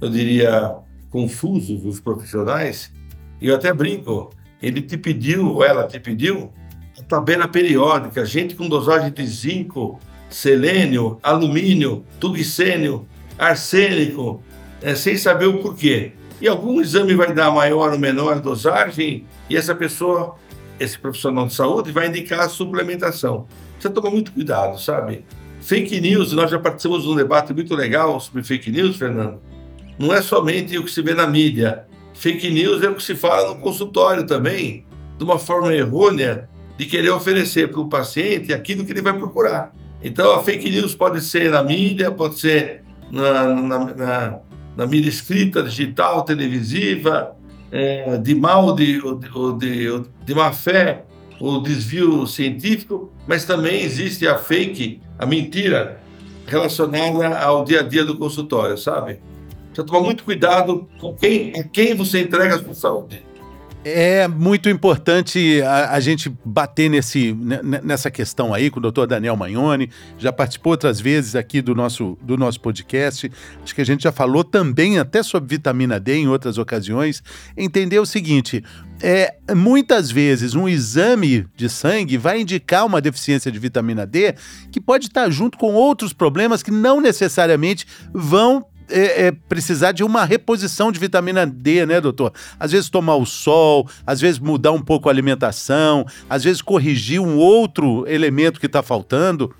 eu 0.00 0.08
diria, 0.08 0.76
confusos 1.10 1.84
os 1.84 2.00
profissionais, 2.00 2.92
e 3.40 3.48
eu 3.48 3.56
até 3.56 3.72
brinco, 3.72 4.30
ele 4.60 4.80
te 4.80 4.96
pediu, 4.96 5.48
ou 5.48 5.64
ela 5.64 5.86
te 5.86 5.98
pediu, 5.98 6.52
a 6.98 7.02
tabela 7.02 7.48
periódica, 7.48 8.24
gente 8.24 8.54
com 8.54 8.68
dosagem 8.68 9.10
de 9.10 9.26
zinco, 9.26 9.98
selênio, 10.34 11.18
alumínio, 11.22 12.04
tungstênio, 12.18 13.06
arsênico, 13.38 14.42
é, 14.80 14.94
sem 14.94 15.16
saber 15.16 15.46
o 15.46 15.58
porquê. 15.58 16.12
E 16.40 16.48
algum 16.48 16.80
exame 16.80 17.14
vai 17.14 17.32
dar 17.32 17.50
maior 17.50 17.92
ou 17.92 17.98
menor 17.98 18.40
dosagem, 18.40 19.26
e 19.48 19.56
essa 19.56 19.74
pessoa, 19.74 20.36
esse 20.80 20.98
profissional 20.98 21.46
de 21.46 21.54
saúde, 21.54 21.92
vai 21.92 22.08
indicar 22.08 22.40
a 22.40 22.48
suplementação. 22.48 23.46
Você 23.78 23.88
toma 23.88 24.10
muito 24.10 24.32
cuidado, 24.32 24.80
sabe? 24.80 25.24
Fake 25.60 26.00
news, 26.00 26.32
nós 26.32 26.50
já 26.50 26.58
participamos 26.58 27.04
de 27.04 27.10
um 27.10 27.14
debate 27.14 27.52
muito 27.54 27.74
legal 27.74 28.18
sobre 28.18 28.42
fake 28.42 28.70
news, 28.70 28.96
Fernando 28.96 29.40
não 29.98 30.12
é 30.12 30.20
somente 30.22 30.76
o 30.78 30.84
que 30.84 30.90
se 30.90 31.02
vê 31.02 31.14
na 31.14 31.26
mídia. 31.26 31.84
Fake 32.14 32.50
news 32.50 32.82
é 32.82 32.88
o 32.88 32.94
que 32.94 33.02
se 33.02 33.14
fala 33.14 33.54
no 33.54 33.60
consultório 33.60 34.26
também, 34.26 34.84
de 35.16 35.24
uma 35.24 35.38
forma 35.38 35.72
errônea 35.74 36.48
de 36.76 36.86
querer 36.86 37.10
oferecer 37.10 37.70
para 37.70 37.80
o 37.80 37.88
paciente 37.88 38.52
aquilo 38.52 38.84
que 38.84 38.92
ele 38.92 39.02
vai 39.02 39.16
procurar. 39.16 39.72
Então, 40.04 40.34
a 40.34 40.42
fake 40.42 40.68
news 40.70 40.94
pode 40.94 41.20
ser 41.20 41.50
na 41.50 41.62
mídia, 41.62 42.10
pode 42.10 42.38
ser 42.38 42.82
na, 43.10 43.44
na, 43.44 43.78
na, 43.94 44.38
na 44.76 44.86
mídia 44.86 45.08
escrita, 45.08 45.62
digital, 45.62 46.22
televisiva, 46.24 47.36
é, 47.70 48.18
de 48.18 48.34
mal, 48.34 48.74
de, 48.74 49.00
de, 49.00 49.58
de, 49.58 50.02
de 50.24 50.34
má 50.34 50.52
fé, 50.52 51.04
o 51.40 51.58
desvio 51.58 52.26
científico, 52.26 53.12
mas 53.26 53.44
também 53.44 53.82
existe 53.82 54.26
a 54.26 54.36
fake, 54.36 55.00
a 55.18 55.26
mentira 55.26 56.00
relacionada 56.46 57.38
ao 57.38 57.64
dia 57.64 57.80
a 57.80 57.82
dia 57.82 58.04
do 58.04 58.16
consultório, 58.16 58.76
sabe? 58.76 59.20
Precisa 59.66 59.86
tomar 59.86 60.00
muito 60.00 60.22
cuidado 60.22 60.86
com 61.00 61.14
quem, 61.14 61.52
quem 61.72 61.94
você 61.94 62.22
entrega 62.22 62.56
a 62.56 62.58
sua 62.62 62.74
saúde. 62.74 63.24
É 63.84 64.28
muito 64.28 64.68
importante 64.68 65.60
a, 65.62 65.94
a, 65.94 66.00
gente 66.00 66.32
bater 66.44 66.88
nesse, 66.88 67.36
nessa 67.82 68.12
questão 68.12 68.54
aí 68.54 68.70
com 68.70 68.78
o 68.78 68.82
doutor 68.82 69.08
Daniel 69.08 69.34
Magnoni. 69.34 69.90
Já 70.16 70.32
participou 70.32 70.70
outras 70.70 71.00
vezes 71.00 71.34
aqui 71.34 71.60
do 71.60 71.74
nosso, 71.74 72.16
do 72.22 72.36
nosso 72.36 72.60
podcast. 72.60 73.30
Acho 73.60 73.74
que 73.74 73.80
a 73.80 73.84
gente 73.84 74.04
já 74.04 74.12
falou 74.12 74.44
também 74.44 75.00
até 75.00 75.20
sobre 75.20 75.56
vitamina 75.56 75.98
D 75.98 76.14
em 76.14 76.28
outras 76.28 76.58
ocasiões. 76.58 77.24
Entender 77.56 77.98
o 77.98 78.06
seguinte: 78.06 78.62
é, 79.00 79.34
muitas 79.52 80.12
vezes 80.12 80.54
um 80.54 80.68
exame 80.68 81.44
de 81.56 81.68
sangue 81.68 82.16
vai 82.16 82.40
indicar 82.40 82.86
uma 82.86 83.00
deficiência 83.00 83.50
de 83.50 83.58
vitamina 83.58 84.06
D 84.06 84.36
que 84.70 84.80
pode 84.80 85.06
estar 85.06 85.28
junto 85.28 85.58
com 85.58 85.74
outros 85.74 86.12
problemas 86.12 86.62
que 86.62 86.70
não 86.70 87.00
necessariamente 87.00 87.84
vão 88.14 88.64
é, 88.92 89.26
é, 89.26 89.32
precisar 89.32 89.92
de 89.92 90.04
uma 90.04 90.24
reposição 90.24 90.92
de 90.92 91.00
vitamina 91.00 91.46
D, 91.46 91.86
né, 91.86 92.00
doutor? 92.00 92.32
Às 92.58 92.72
vezes 92.72 92.90
tomar 92.90 93.16
o 93.16 93.26
sol, 93.26 93.88
às 94.06 94.20
vezes 94.20 94.38
mudar 94.38 94.72
um 94.72 94.82
pouco 94.82 95.08
a 95.08 95.12
alimentação, 95.12 96.06
às 96.28 96.44
vezes 96.44 96.60
corrigir 96.62 97.20
um 97.20 97.36
outro 97.36 98.06
elemento 98.06 98.60
que 98.60 98.66
está 98.66 98.82
faltando. 98.82 99.54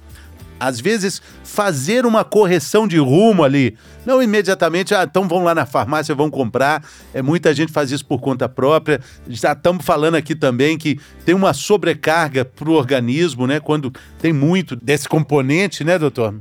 Às 0.60 0.78
vezes, 0.78 1.20
fazer 1.42 2.06
uma 2.06 2.22
correção 2.22 2.86
de 2.86 2.96
rumo 2.96 3.42
ali. 3.42 3.76
Não 4.06 4.22
imediatamente, 4.22 4.94
ah, 4.94 5.02
então 5.02 5.26
vão 5.26 5.42
lá 5.42 5.56
na 5.56 5.66
farmácia, 5.66 6.14
vão 6.14 6.30
comprar. 6.30 6.84
É, 7.12 7.20
muita 7.20 7.52
gente 7.52 7.72
faz 7.72 7.90
isso 7.90 8.06
por 8.06 8.20
conta 8.20 8.48
própria. 8.48 9.00
Já 9.28 9.54
estamos 9.54 9.84
falando 9.84 10.14
aqui 10.14 10.36
também 10.36 10.78
que 10.78 11.00
tem 11.24 11.34
uma 11.34 11.52
sobrecarga 11.52 12.44
para 12.44 12.70
o 12.70 12.74
organismo, 12.74 13.44
né? 13.44 13.58
Quando 13.58 13.92
tem 14.20 14.32
muito 14.32 14.76
desse 14.76 15.08
componente, 15.08 15.82
né, 15.82 15.98
doutor? 15.98 16.32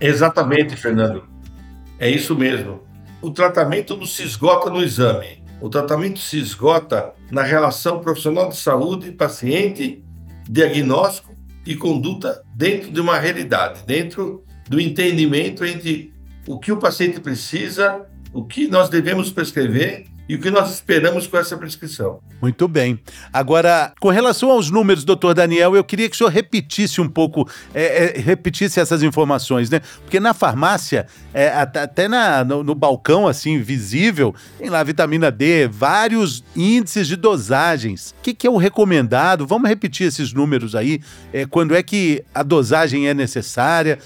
Exatamente, 0.00 0.74
Fernando. 0.74 1.24
É 1.98 2.08
isso 2.08 2.36
mesmo. 2.36 2.82
O 3.20 3.30
tratamento 3.30 3.96
não 3.96 4.06
se 4.06 4.22
esgota 4.22 4.70
no 4.70 4.82
exame. 4.82 5.42
O 5.60 5.68
tratamento 5.68 6.20
se 6.20 6.38
esgota 6.38 7.12
na 7.30 7.42
relação 7.42 8.00
profissional 8.00 8.48
de 8.48 8.56
saúde, 8.56 9.10
paciente, 9.10 10.04
diagnóstico 10.48 11.34
e 11.66 11.74
conduta 11.74 12.42
dentro 12.54 12.92
de 12.92 13.00
uma 13.00 13.18
realidade, 13.18 13.82
dentro 13.84 14.44
do 14.68 14.80
entendimento 14.80 15.64
entre 15.64 16.12
o 16.46 16.58
que 16.58 16.70
o 16.70 16.78
paciente 16.78 17.20
precisa, 17.20 18.06
o 18.32 18.44
que 18.44 18.68
nós 18.68 18.88
devemos 18.88 19.32
prescrever 19.32 20.06
e 20.28 20.34
o 20.34 20.38
que 20.38 20.50
nós 20.50 20.70
esperamos 20.70 21.26
com 21.26 21.38
essa 21.38 21.56
prescrição. 21.56 22.20
Muito 22.40 22.68
bem. 22.68 23.00
Agora, 23.32 23.92
com 23.98 24.10
relação 24.10 24.50
aos 24.50 24.70
números, 24.70 25.02
doutor 25.02 25.32
Daniel, 25.32 25.74
eu 25.74 25.82
queria 25.82 26.08
que 26.08 26.14
o 26.14 26.18
senhor 26.18 26.30
repetisse 26.30 27.00
um 27.00 27.08
pouco, 27.08 27.48
é, 27.74 28.18
é, 28.18 28.20
repetisse 28.20 28.78
essas 28.78 29.02
informações, 29.02 29.70
né? 29.70 29.80
Porque 30.02 30.20
na 30.20 30.34
farmácia, 30.34 31.06
é, 31.32 31.48
até 31.48 32.06
na, 32.06 32.44
no, 32.44 32.62
no, 32.62 32.74
balcão, 32.74 33.26
assim, 33.26 33.58
visível, 33.58 34.34
tem 34.58 34.68
lá 34.68 34.82
vitamina 34.82 35.30
D, 35.30 35.66
vários 35.66 36.44
índices 36.54 37.08
de 37.08 37.16
dosagens. 37.16 38.14
O 38.18 38.22
que, 38.22 38.34
que 38.34 38.46
é 38.46 38.50
o 38.50 38.58
recomendado? 38.58 39.46
Vamos 39.46 39.68
repetir 39.68 40.06
esses 40.06 40.34
números 40.34 40.74
aí. 40.74 41.00
É, 41.32 41.46
quando 41.46 41.74
é 41.74 41.82
que 41.82 42.22
a 42.34 42.42
dosagem 42.42 43.08
é 43.08 43.14
necessária? 43.14 43.98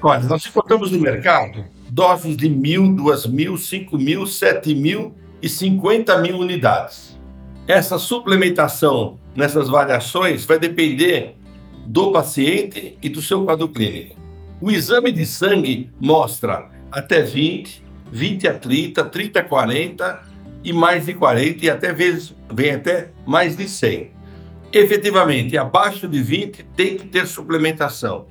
Olha, 0.00 0.20
nós 0.20 0.46
encontramos 0.46 0.90
no 0.90 0.98
mercado 0.98 1.64
doses 1.90 2.36
de 2.36 2.48
mil, 2.48 2.94
duas 2.94 3.26
mil, 3.26 3.56
cinco 3.56 3.98
mil, 3.98 4.26
sete 4.26 4.74
mil 4.74 5.14
e 5.40 5.48
50 5.48 6.18
mil 6.18 6.38
unidades. 6.38 7.18
Essa 7.66 7.98
suplementação 7.98 9.18
nessas 9.34 9.68
variações 9.68 10.44
vai 10.44 10.58
depender 10.58 11.36
do 11.86 12.10
paciente 12.12 12.98
e 13.02 13.08
do 13.08 13.22
seu 13.22 13.44
quadro 13.44 13.68
clínico. 13.68 14.16
O 14.60 14.70
exame 14.70 15.12
de 15.12 15.24
sangue 15.24 15.90
mostra 16.00 16.68
até 16.90 17.22
20, 17.22 17.84
20 18.10 18.48
a 18.48 18.54
30, 18.54 19.04
30 19.04 19.40
a 19.40 19.44
40 19.44 20.22
e 20.64 20.72
mais 20.72 21.06
de 21.06 21.14
40 21.14 21.64
e 21.64 21.70
até 21.70 21.92
vezes 21.92 22.34
vem 22.52 22.72
até 22.72 23.10
mais 23.26 23.56
de 23.56 23.68
100. 23.68 24.10
Efetivamente, 24.72 25.56
abaixo 25.56 26.08
de 26.08 26.22
20 26.22 26.64
tem 26.76 26.96
que 26.96 27.06
ter 27.06 27.26
suplementação. 27.26 28.26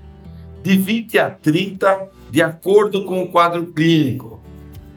De 0.61 0.77
20 0.77 1.17
a 1.17 1.29
30, 1.29 2.09
de 2.29 2.41
acordo 2.41 3.05
com 3.05 3.23
o 3.23 3.29
quadro 3.29 3.67
clínico. 3.67 4.41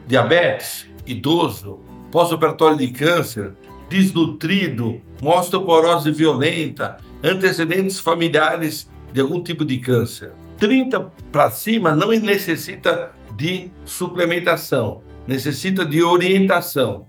Diabetes, 0.07 0.87
idoso, 1.05 1.79
pós-operatório 2.11 2.77
de 2.77 2.89
câncer, 2.89 3.53
desnutrido, 3.89 5.01
osteoporose 5.21 6.11
violenta, 6.11 6.97
antecedentes 7.23 7.99
familiares 7.99 8.89
de 9.11 9.21
algum 9.21 9.41
tipo 9.41 9.65
de 9.65 9.77
câncer. 9.77 10.31
30 10.57 11.11
para 11.31 11.49
cima 11.49 11.95
não 11.95 12.09
necessita 12.09 13.11
de 13.35 13.71
suplementação, 13.85 15.01
necessita 15.27 15.85
de 15.85 16.03
orientação. 16.03 17.07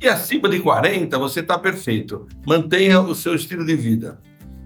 E 0.00 0.08
acima 0.08 0.48
de 0.48 0.60
40, 0.60 1.18
você 1.18 1.40
está 1.40 1.58
perfeito. 1.58 2.26
Mantenha 2.46 3.00
o 3.00 3.14
seu 3.14 3.34
estilo 3.34 3.64
de 3.64 3.76
vida. 3.76 4.18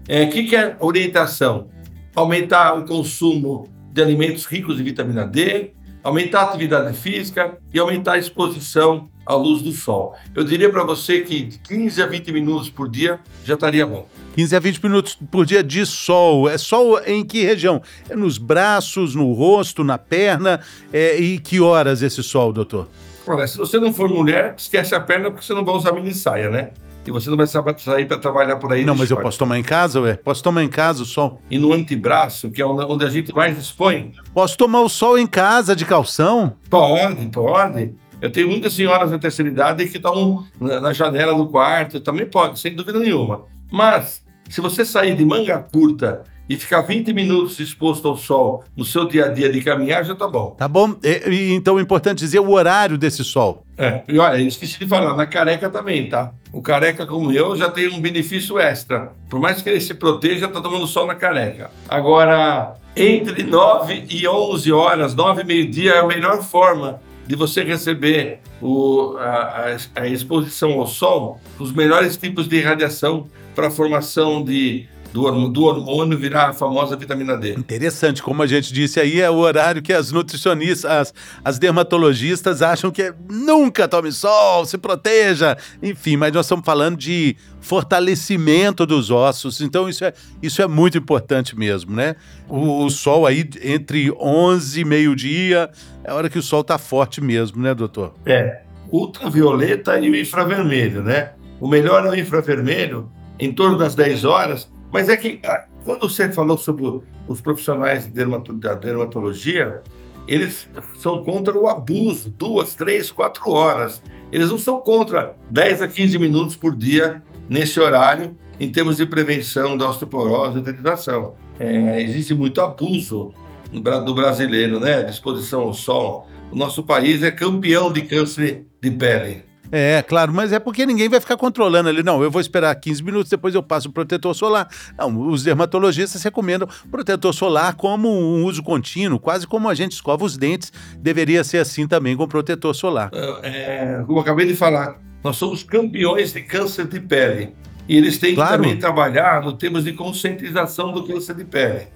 O 0.07 0.11
é, 0.11 0.25
que, 0.25 0.43
que 0.43 0.55
é 0.55 0.75
orientação? 0.79 1.69
Aumentar 2.15 2.77
o 2.77 2.85
consumo 2.85 3.69
de 3.91 4.01
alimentos 4.01 4.45
ricos 4.45 4.79
em 4.79 4.83
vitamina 4.83 5.25
D, 5.25 5.71
aumentar 6.03 6.41
a 6.41 6.43
atividade 6.45 6.97
física 6.97 7.57
e 7.73 7.79
aumentar 7.79 8.13
a 8.13 8.17
exposição 8.17 9.09
à 9.25 9.35
luz 9.35 9.61
do 9.61 9.71
sol. 9.71 10.15
Eu 10.33 10.43
diria 10.43 10.69
para 10.69 10.83
você 10.83 11.21
que 11.21 11.43
de 11.43 11.59
15 11.59 12.01
a 12.01 12.07
20 12.07 12.31
minutos 12.31 12.69
por 12.69 12.89
dia 12.89 13.19
já 13.45 13.53
estaria 13.53 13.85
bom. 13.85 14.07
15 14.35 14.55
a 14.55 14.59
20 14.59 14.83
minutos 14.83 15.17
por 15.29 15.45
dia 15.45 15.63
de 15.63 15.85
sol. 15.85 16.49
É 16.49 16.57
sol 16.57 16.99
em 17.05 17.23
que 17.23 17.43
região? 17.43 17.81
É 18.09 18.15
nos 18.15 18.37
braços, 18.37 19.13
no 19.13 19.31
rosto, 19.33 19.83
na 19.83 19.97
perna? 19.97 20.59
É, 20.91 21.19
e 21.19 21.39
que 21.39 21.59
horas 21.59 22.01
esse 22.01 22.23
sol, 22.23 22.51
doutor? 22.51 22.87
Olha, 23.27 23.45
se 23.45 23.57
você 23.57 23.79
não 23.79 23.93
for 23.93 24.09
mulher, 24.09 24.55
esquece 24.57 24.95
a 24.95 24.99
perna 24.99 25.29
porque 25.29 25.45
você 25.45 25.53
não 25.53 25.63
vai 25.63 25.75
usar 25.75 25.91
mini 25.91 26.13
saia, 26.13 26.49
né? 26.49 26.71
E 27.05 27.11
você 27.11 27.29
não 27.29 27.37
vai 27.37 27.47
sair 27.47 28.05
para 28.05 28.17
trabalhar 28.17 28.57
por 28.57 28.71
aí. 28.71 28.85
Não, 28.85 28.95
mas 28.95 29.09
eu 29.09 29.17
posso 29.17 29.39
tomar 29.39 29.57
em 29.57 29.63
casa, 29.63 30.01
ué? 30.01 30.15
Posso 30.15 30.43
tomar 30.43 30.63
em 30.63 30.69
casa 30.69 31.03
o 31.03 31.05
sol? 31.05 31.41
E 31.49 31.57
no 31.57 31.73
antebraço, 31.73 32.51
que 32.51 32.61
é 32.61 32.65
onde 32.65 33.05
a 33.05 33.09
gente 33.09 33.33
mais 33.33 33.57
expõe? 33.57 34.13
Posso 34.33 34.57
tomar 34.57 34.81
o 34.81 34.89
sol 34.89 35.17
em 35.17 35.25
casa, 35.25 35.75
de 35.75 35.85
calção? 35.85 36.53
Pode, 36.69 37.25
pode. 37.27 37.95
Eu 38.21 38.29
tenho 38.31 38.49
muitas 38.49 38.73
senhoras 38.73 39.11
na 39.11 39.17
terceira 39.17 39.49
idade 39.49 39.87
que 39.87 39.97
estão 39.97 40.45
na 40.59 40.91
janela 40.91 41.33
do 41.33 41.47
quarto, 41.47 42.01
também 42.01 42.25
pode, 42.25 42.59
sem 42.59 42.75
dúvida 42.75 42.99
nenhuma. 42.99 43.45
Mas, 43.71 44.21
se 44.49 44.59
você 44.61 44.83
sair 44.83 45.15
de 45.15 45.23
manga 45.23 45.59
curta 45.71 46.23
e 46.49 46.57
ficar 46.57 46.81
20 46.81 47.13
minutos 47.13 47.59
exposto 47.59 48.07
ao 48.07 48.17
sol 48.17 48.63
no 48.75 48.83
seu 48.83 49.05
dia 49.07 49.25
a 49.25 49.27
dia 49.27 49.51
de 49.51 49.61
caminhar, 49.61 50.03
já 50.03 50.15
tá 50.15 50.27
bom. 50.27 50.55
Tá 50.57 50.67
bom. 50.67 50.95
E, 51.03 51.29
e, 51.29 51.53
então 51.53 51.77
é 51.77 51.81
importante 51.81 52.17
dizer 52.17 52.39
o 52.39 52.49
horário 52.49 52.97
desse 52.97 53.23
sol. 53.23 53.63
É, 53.77 54.01
e 54.07 54.17
olha, 54.17 54.41
esqueci 54.41 54.79
de 54.79 54.87
falar, 54.87 55.15
na 55.15 55.27
careca 55.27 55.69
também, 55.69 56.09
tá? 56.09 56.31
O 56.51 56.61
careca, 56.61 57.05
como 57.05 57.31
eu, 57.31 57.55
já 57.55 57.69
tem 57.69 57.87
um 57.89 58.01
benefício 58.01 58.57
extra. 58.57 59.11
Por 59.29 59.39
mais 59.39 59.61
que 59.61 59.69
ele 59.69 59.79
se 59.79 59.93
proteja, 59.93 60.47
tá 60.47 60.59
tomando 60.59 60.87
sol 60.87 61.05
na 61.05 61.13
careca. 61.13 61.69
Agora, 61.87 62.73
entre 62.95 63.43
9 63.43 64.05
e 64.09 64.27
11 64.27 64.71
horas, 64.71 65.13
9 65.13 65.43
e 65.43 65.45
meio-dia 65.45 65.91
é 65.93 65.99
a 65.99 66.07
melhor 66.07 66.41
forma 66.41 66.99
de 67.27 67.35
você 67.35 67.63
receber 67.63 68.39
o, 68.61 69.15
a, 69.17 69.77
a, 69.95 70.07
exposição 70.07 70.73
ao 70.79 70.87
sol, 70.87 71.39
os 71.59 71.71
melhores 71.71 72.17
tipos 72.17 72.47
de 72.47 72.61
radiação 72.61 73.27
para 73.55 73.67
a 73.67 73.71
formação 73.71 74.43
de 74.43 74.87
do, 75.13 75.49
do 75.49 75.63
hormônio 75.63 76.17
virar 76.17 76.49
a 76.49 76.53
famosa 76.53 76.95
vitamina 76.95 77.35
D. 77.35 77.53
Interessante, 77.53 78.21
como 78.21 78.43
a 78.43 78.47
gente 78.47 78.73
disse 78.73 78.99
aí, 78.99 79.19
é 79.19 79.29
o 79.29 79.37
horário 79.37 79.81
que 79.81 79.93
as 79.93 80.11
nutricionistas, 80.11 80.85
as, 80.85 81.13
as 81.43 81.59
dermatologistas 81.59 82.61
acham 82.61 82.91
que 82.91 83.03
é 83.03 83.13
nunca 83.29 83.87
tome 83.87 84.11
sol, 84.11 84.65
se 84.65 84.77
proteja, 84.77 85.57
enfim, 85.81 86.17
mas 86.17 86.31
nós 86.33 86.45
estamos 86.45 86.65
falando 86.65 86.97
de 86.97 87.35
fortalecimento 87.61 88.85
dos 88.85 89.11
ossos, 89.11 89.61
então 89.61 89.89
isso 89.89 90.03
é, 90.05 90.13
isso 90.41 90.61
é 90.61 90.67
muito 90.67 90.97
importante 90.97 91.57
mesmo, 91.57 91.95
né? 91.95 92.15
O, 92.47 92.85
o 92.85 92.89
sol 92.89 93.25
aí 93.25 93.47
entre 93.63 94.11
11 94.11 94.79
e 94.79 94.85
meio-dia 94.85 95.69
é 96.03 96.11
a 96.11 96.15
hora 96.15 96.29
que 96.29 96.39
o 96.39 96.43
sol 96.43 96.61
está 96.61 96.77
forte 96.77 97.21
mesmo, 97.21 97.61
né, 97.61 97.73
doutor? 97.73 98.13
É, 98.25 98.61
ultravioleta 98.91 99.99
e 99.99 100.09
o 100.09 100.15
infravermelho, 100.15 101.03
né? 101.03 101.31
O 101.59 101.67
melhor 101.67 102.05
é 102.05 102.09
o 102.09 102.15
infravermelho, 102.15 103.11
em 103.37 103.51
torno 103.51 103.77
das 103.77 103.93
10 103.95 104.23
horas, 104.25 104.69
mas 104.91 105.09
é 105.09 105.17
que, 105.17 105.39
ah, 105.45 105.65
quando 105.83 106.09
você 106.09 106.31
falou 106.31 106.57
sobre 106.57 107.01
os 107.27 107.41
profissionais 107.41 108.07
da 108.07 108.75
dermatologia, 108.75 109.81
eles 110.27 110.69
são 110.97 111.23
contra 111.23 111.57
o 111.57 111.67
abuso, 111.67 112.29
duas, 112.29 112.75
três, 112.75 113.11
quatro 113.11 113.49
horas. 113.49 114.01
Eles 114.31 114.49
não 114.49 114.57
são 114.57 114.79
contra 114.79 115.35
10 115.49 115.81
a 115.81 115.87
15 115.87 116.19
minutos 116.19 116.55
por 116.55 116.75
dia 116.75 117.23
nesse 117.49 117.79
horário, 117.79 118.37
em 118.59 118.71
termos 118.71 118.97
de 118.97 119.05
prevenção 119.05 119.75
da 119.75 119.89
osteoporose 119.89 120.59
e 120.59 120.61
derivação. 120.61 121.33
É, 121.59 122.01
existe 122.01 122.33
muito 122.33 122.61
abuso 122.61 123.33
do 123.71 124.13
brasileiro, 124.13 124.79
né? 124.79 125.03
De 125.03 125.11
exposição 125.11 125.61
ao 125.61 125.73
sol. 125.73 126.27
O 126.51 126.55
nosso 126.55 126.83
país 126.83 127.23
é 127.23 127.31
campeão 127.31 127.91
de 127.91 128.03
câncer 128.03 128.65
de 128.81 128.91
pele. 128.91 129.48
É, 129.71 130.01
claro, 130.01 130.33
mas 130.33 130.51
é 130.51 130.59
porque 130.59 130.85
ninguém 130.85 131.09
vai 131.09 131.19
ficar 131.19 131.37
controlando 131.37 131.89
ali. 131.89 132.01
Não, 132.01 132.23
eu 132.23 132.31
vou 132.31 132.41
esperar 132.41 132.73
15 132.75 133.03
minutos, 133.03 133.29
depois 133.29 133.53
eu 133.53 133.61
passo 133.61 133.89
o 133.89 133.91
protetor 133.91 134.33
solar. 134.33 134.67
Não, 134.97 135.29
os 135.29 135.43
dermatologistas 135.43 136.23
recomendam 136.23 136.67
protetor 136.89 137.33
solar 137.33 137.75
como 137.75 138.09
um 138.09 138.43
uso 138.43 138.63
contínuo, 138.63 139.19
quase 139.19 139.45
como 139.45 139.69
a 139.69 139.75
gente 139.75 139.93
escova 139.93 140.25
os 140.25 140.37
dentes, 140.37 140.71
deveria 140.97 141.43
ser 141.43 141.59
assim 141.59 141.87
também 141.87 142.15
com 142.15 142.27
protetor 142.27 142.73
solar. 142.73 143.11
É, 143.43 144.01
como 144.05 144.17
eu 144.17 144.21
acabei 144.21 144.45
de 144.45 144.55
falar, 144.55 144.99
nós 145.23 145.35
somos 145.35 145.63
campeões 145.63 146.33
de 146.33 146.41
câncer 146.41 146.87
de 146.87 146.99
pele. 146.99 147.53
E 147.87 147.97
eles 147.97 148.17
têm 148.17 148.35
claro. 148.35 148.51
que 148.51 148.57
também 148.57 148.77
trabalhar 148.77 149.41
no 149.41 149.53
termos 149.53 149.83
de 149.83 149.93
conscientização 149.93 150.91
do 150.91 151.03
câncer 151.03 151.35
de 151.35 151.43
pele. 151.43 151.87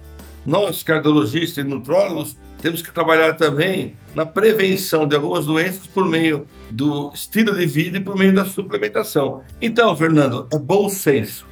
Nós, 0.44 0.82
cardiologistas 0.82 1.64
e 1.64 1.66
nutrólogos, 1.66 2.36
temos 2.64 2.80
que 2.80 2.90
trabalhar 2.90 3.34
também 3.34 3.94
na 4.14 4.24
prevenção 4.24 5.06
de 5.06 5.14
algumas 5.14 5.44
doenças 5.44 5.86
por 5.86 6.06
meio 6.08 6.46
do 6.70 7.12
estilo 7.12 7.54
de 7.54 7.66
vida 7.66 7.98
e 7.98 8.00
por 8.00 8.16
meio 8.16 8.34
da 8.34 8.46
suplementação. 8.46 9.42
Então, 9.60 9.94
Fernando, 9.94 10.48
é 10.50 10.58
bom 10.58 10.88
senso. 10.88 11.46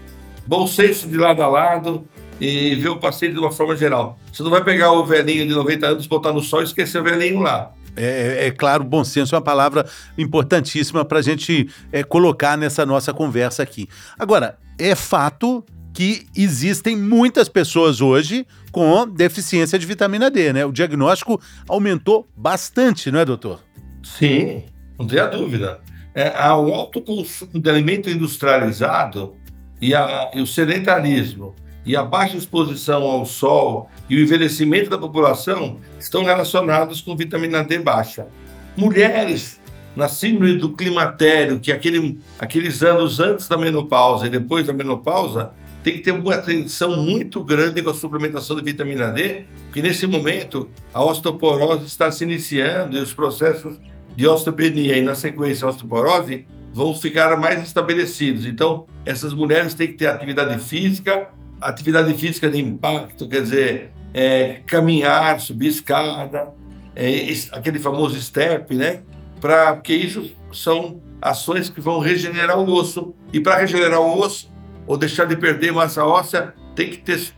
Bom 0.47 0.67
senso 0.67 1.07
de 1.07 1.19
lado 1.19 1.43
a 1.43 1.47
lado 1.47 2.03
e 2.41 2.77
ver 2.77 2.89
o 2.89 2.97
paciente 2.97 3.35
de 3.35 3.41
uma 3.41 3.53
forma 3.53 3.77
geral. 3.77 4.19
Você 4.33 4.43
não 4.43 4.49
vai 4.49 4.65
pegar 4.65 4.91
o 4.93 5.05
velhinho 5.05 5.47
de 5.47 5.53
90 5.53 5.87
anos, 5.87 6.07
botar 6.07 6.33
no 6.33 6.41
sol 6.41 6.63
e 6.63 6.65
esquecer 6.65 7.03
o 7.03 7.05
velhinho 7.05 7.41
lá. 7.41 7.71
É, 7.95 8.47
é, 8.47 8.51
claro, 8.51 8.83
bom 8.83 9.05
senso 9.05 9.35
é 9.35 9.37
uma 9.37 9.45
palavra 9.45 9.85
importantíssima 10.17 11.05
para 11.05 11.19
a 11.19 11.23
gente 11.23 11.69
é, 11.93 12.03
colocar 12.03 12.57
nessa 12.57 12.87
nossa 12.87 13.13
conversa 13.13 13.63
aqui. 13.63 13.87
Agora, 14.19 14.57
é 14.79 14.95
fato 14.95 15.63
que 15.93 16.27
existem 16.37 16.97
muitas 16.97 17.49
pessoas 17.49 18.01
hoje 18.01 18.47
com 18.71 19.07
deficiência 19.07 19.79
de 19.79 19.87
vitamina 19.87 20.31
D, 20.31 20.53
né? 20.53 20.65
O 20.65 20.73
diagnóstico 20.73 21.41
aumentou 21.69 22.29
bastante, 22.37 23.11
não 23.11 23.21
é, 23.21 23.25
doutor? 23.25 23.61
Sim, 24.03 24.65
não 24.99 25.07
tenha 25.07 25.27
dúvida. 25.27 25.81
É, 26.15 26.29
o 26.53 26.73
alto 26.75 27.01
consumo 27.01 27.61
de 27.61 27.71
alimento 27.71 28.09
industrializado 28.09 29.35
e, 29.81 29.95
a, 29.95 30.31
e 30.35 30.41
o 30.41 30.47
sedentarismo 30.47 31.55
e 31.85 31.97
a 31.97 32.03
baixa 32.03 32.37
exposição 32.37 33.03
ao 33.03 33.25
sol 33.27 33.91
e 34.09 34.17
o 34.17 34.21
envelhecimento 34.21 34.89
da 34.89 34.99
população 34.99 35.79
estão 35.99 36.25
relacionados 36.25 37.01
com 37.01 37.17
vitamina 37.17 37.65
D 37.65 37.79
baixa. 37.79 38.29
Mulheres 38.77 39.61
na 39.95 40.09
síndrome 40.09 40.57
do 40.57 40.73
climatério, 40.73 41.61
que 41.61 41.71
é 41.71 41.75
aquele, 41.75 42.19
aqueles 42.39 42.83
anos 42.83 43.21
antes 43.21 43.47
da 43.47 43.59
menopausa 43.59 44.27
e 44.27 44.31
depois 44.31 44.67
da 44.67 44.73
menopausa, 44.73 45.53
tem 45.83 45.95
que 45.95 46.01
ter 46.01 46.13
uma 46.13 46.35
atenção 46.35 46.97
muito 46.97 47.43
grande 47.43 47.83
com 47.83 47.91
a 47.91 47.95
suplementação 47.95 48.57
de 48.57 48.63
vitamina 48.63 49.11
D, 49.11 49.45
porque 49.65 49.83
nesse 49.83 50.07
momento 50.07 50.69
a 50.95 51.05
osteoporose 51.05 51.87
está 51.87 52.11
se 52.11 52.25
iniciando 52.25 52.97
e 52.97 53.01
os 53.01 53.13
processos 53.13 53.79
de 54.15 54.27
osteopenia 54.27 54.97
e, 54.97 55.03
na 55.03 55.15
sequência, 55.15 55.67
a 55.67 55.71
osteoporose 55.71 56.47
vão 56.73 56.95
ficar 56.95 57.37
mais 57.37 57.63
estabelecidos. 57.63 58.47
Então, 58.47 58.87
essas 59.05 59.33
mulheres 59.35 59.75
têm 59.75 59.89
que 59.89 59.95
ter 59.95 60.07
atividade 60.07 60.59
física, 60.63 61.29
atividade 61.61 62.15
física 62.15 62.49
de 62.49 62.61
impacto, 62.61 63.29
quer 63.29 63.43
dizer, 63.43 63.91
é, 64.15 64.61
caminhar, 64.67 65.41
subir 65.41 65.69
escada, 65.69 66.49
é, 66.95 67.33
aquele 67.53 67.79
famoso 67.79 68.21
step, 68.21 68.75
né? 68.75 69.01
Pra, 69.41 69.75
porque 69.75 69.95
isso 69.95 70.31
são 70.53 71.01
ações 71.21 71.69
que 71.69 71.81
vão 71.81 71.99
regenerar 71.99 72.59
o 72.59 72.71
osso. 72.71 73.15
E 73.33 73.41
para 73.41 73.57
regenerar 73.57 74.01
o 74.01 74.21
osso, 74.21 74.52
ou 74.87 74.97
deixar 74.97 75.25
de 75.27 75.37
perder 75.37 75.73
massa 75.73 76.05
óssea, 76.05 76.55
tem 76.75 76.91
que 76.91 76.99
ter 76.99 77.33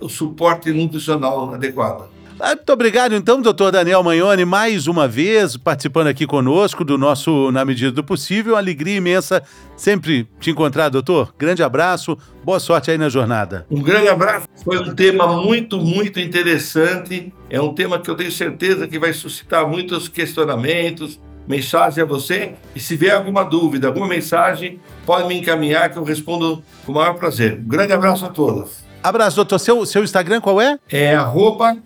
o 0.00 0.08
suporte 0.08 0.70
nutricional 0.72 1.54
adequado. 1.54 2.16
Ah, 2.38 2.54
muito 2.54 2.70
obrigado, 2.70 3.14
então, 3.14 3.40
doutor 3.40 3.72
Daniel 3.72 4.02
Magnoni, 4.02 4.44
mais 4.44 4.86
uma 4.86 5.08
vez 5.08 5.56
participando 5.56 6.08
aqui 6.08 6.26
conosco 6.26 6.84
do 6.84 6.98
nosso 6.98 7.50
Na 7.50 7.64
Medida 7.64 7.90
do 7.90 8.04
Possível. 8.04 8.52
Uma 8.52 8.58
alegria 8.58 8.96
imensa 8.96 9.42
sempre 9.74 10.28
te 10.38 10.50
encontrar, 10.50 10.90
doutor. 10.90 11.34
Grande 11.38 11.62
abraço, 11.62 12.18
boa 12.44 12.60
sorte 12.60 12.90
aí 12.90 12.98
na 12.98 13.08
jornada. 13.08 13.66
Um 13.70 13.80
grande 13.80 14.08
abraço. 14.08 14.46
Foi 14.62 14.78
um 14.78 14.94
tema 14.94 15.26
muito, 15.42 15.78
muito 15.78 16.20
interessante. 16.20 17.32
É 17.48 17.58
um 17.58 17.72
tema 17.72 17.98
que 17.98 18.10
eu 18.10 18.14
tenho 18.14 18.30
certeza 18.30 18.86
que 18.86 18.98
vai 18.98 19.14
suscitar 19.14 19.66
muitos 19.66 20.06
questionamentos, 20.06 21.18
mensagem 21.46 22.02
a 22.02 22.06
você. 22.06 22.54
E 22.74 22.80
se 22.80 22.96
vier 22.96 23.14
alguma 23.14 23.44
dúvida, 23.44 23.88
alguma 23.88 24.08
mensagem, 24.08 24.80
pode 25.04 25.28
me 25.28 25.38
encaminhar 25.38 25.90
que 25.90 25.98
eu 25.98 26.04
respondo 26.04 26.62
com 26.84 26.92
o 26.92 26.94
maior 26.94 27.14
prazer. 27.14 27.58
Um 27.58 27.68
grande 27.68 27.92
abraço 27.92 28.24
a 28.24 28.28
todos. 28.28 28.84
Abraço, 29.02 29.36
doutor. 29.36 29.58
Seu, 29.58 29.86
seu 29.86 30.02
Instagram 30.02 30.40
qual 30.40 30.60
é? 30.60 30.78
É 30.90 31.14
arroba 31.14 31.76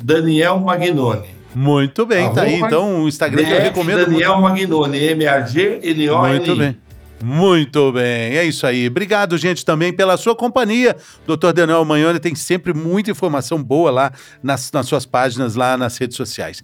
Daniel 0.00 0.58
Magnoni. 0.58 1.28
Muito 1.54 2.06
bem, 2.06 2.24
arroba 2.24 2.34
tá 2.34 2.42
aí. 2.42 2.54
Então, 2.54 3.02
o 3.02 3.08
Instagram 3.08 3.44
que 3.44 3.52
eu 3.52 3.60
recomendo. 3.60 4.06
Daniel 4.06 4.40
muito. 4.40 4.48
Magnoni, 4.48 4.98
M-A-G-N-O-N. 4.98 6.36
Muito 6.36 6.56
bem. 6.56 6.76
Muito 7.20 7.90
bem, 7.90 8.36
é 8.36 8.44
isso 8.44 8.64
aí. 8.64 8.86
Obrigado, 8.86 9.36
gente, 9.36 9.64
também 9.64 9.92
pela 9.92 10.16
sua 10.16 10.36
companhia. 10.36 10.96
Dr. 11.26 11.52
Daniel 11.52 11.84
Magnoni 11.84 12.20
tem 12.20 12.34
sempre 12.36 12.72
muita 12.72 13.10
informação 13.10 13.60
boa 13.60 13.90
lá 13.90 14.12
nas, 14.40 14.70
nas 14.70 14.86
suas 14.86 15.04
páginas, 15.04 15.56
lá 15.56 15.76
nas 15.76 15.98
redes 15.98 16.16
sociais. 16.16 16.62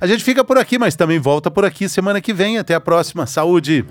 A 0.00 0.06
gente 0.06 0.22
fica 0.22 0.44
por 0.44 0.58
aqui, 0.58 0.78
mas 0.78 0.94
também 0.94 1.18
volta 1.18 1.50
por 1.50 1.64
aqui 1.64 1.88
semana 1.88 2.20
que 2.20 2.32
vem. 2.32 2.58
Até 2.58 2.74
a 2.74 2.80
próxima. 2.80 3.26
Saúde! 3.26 3.84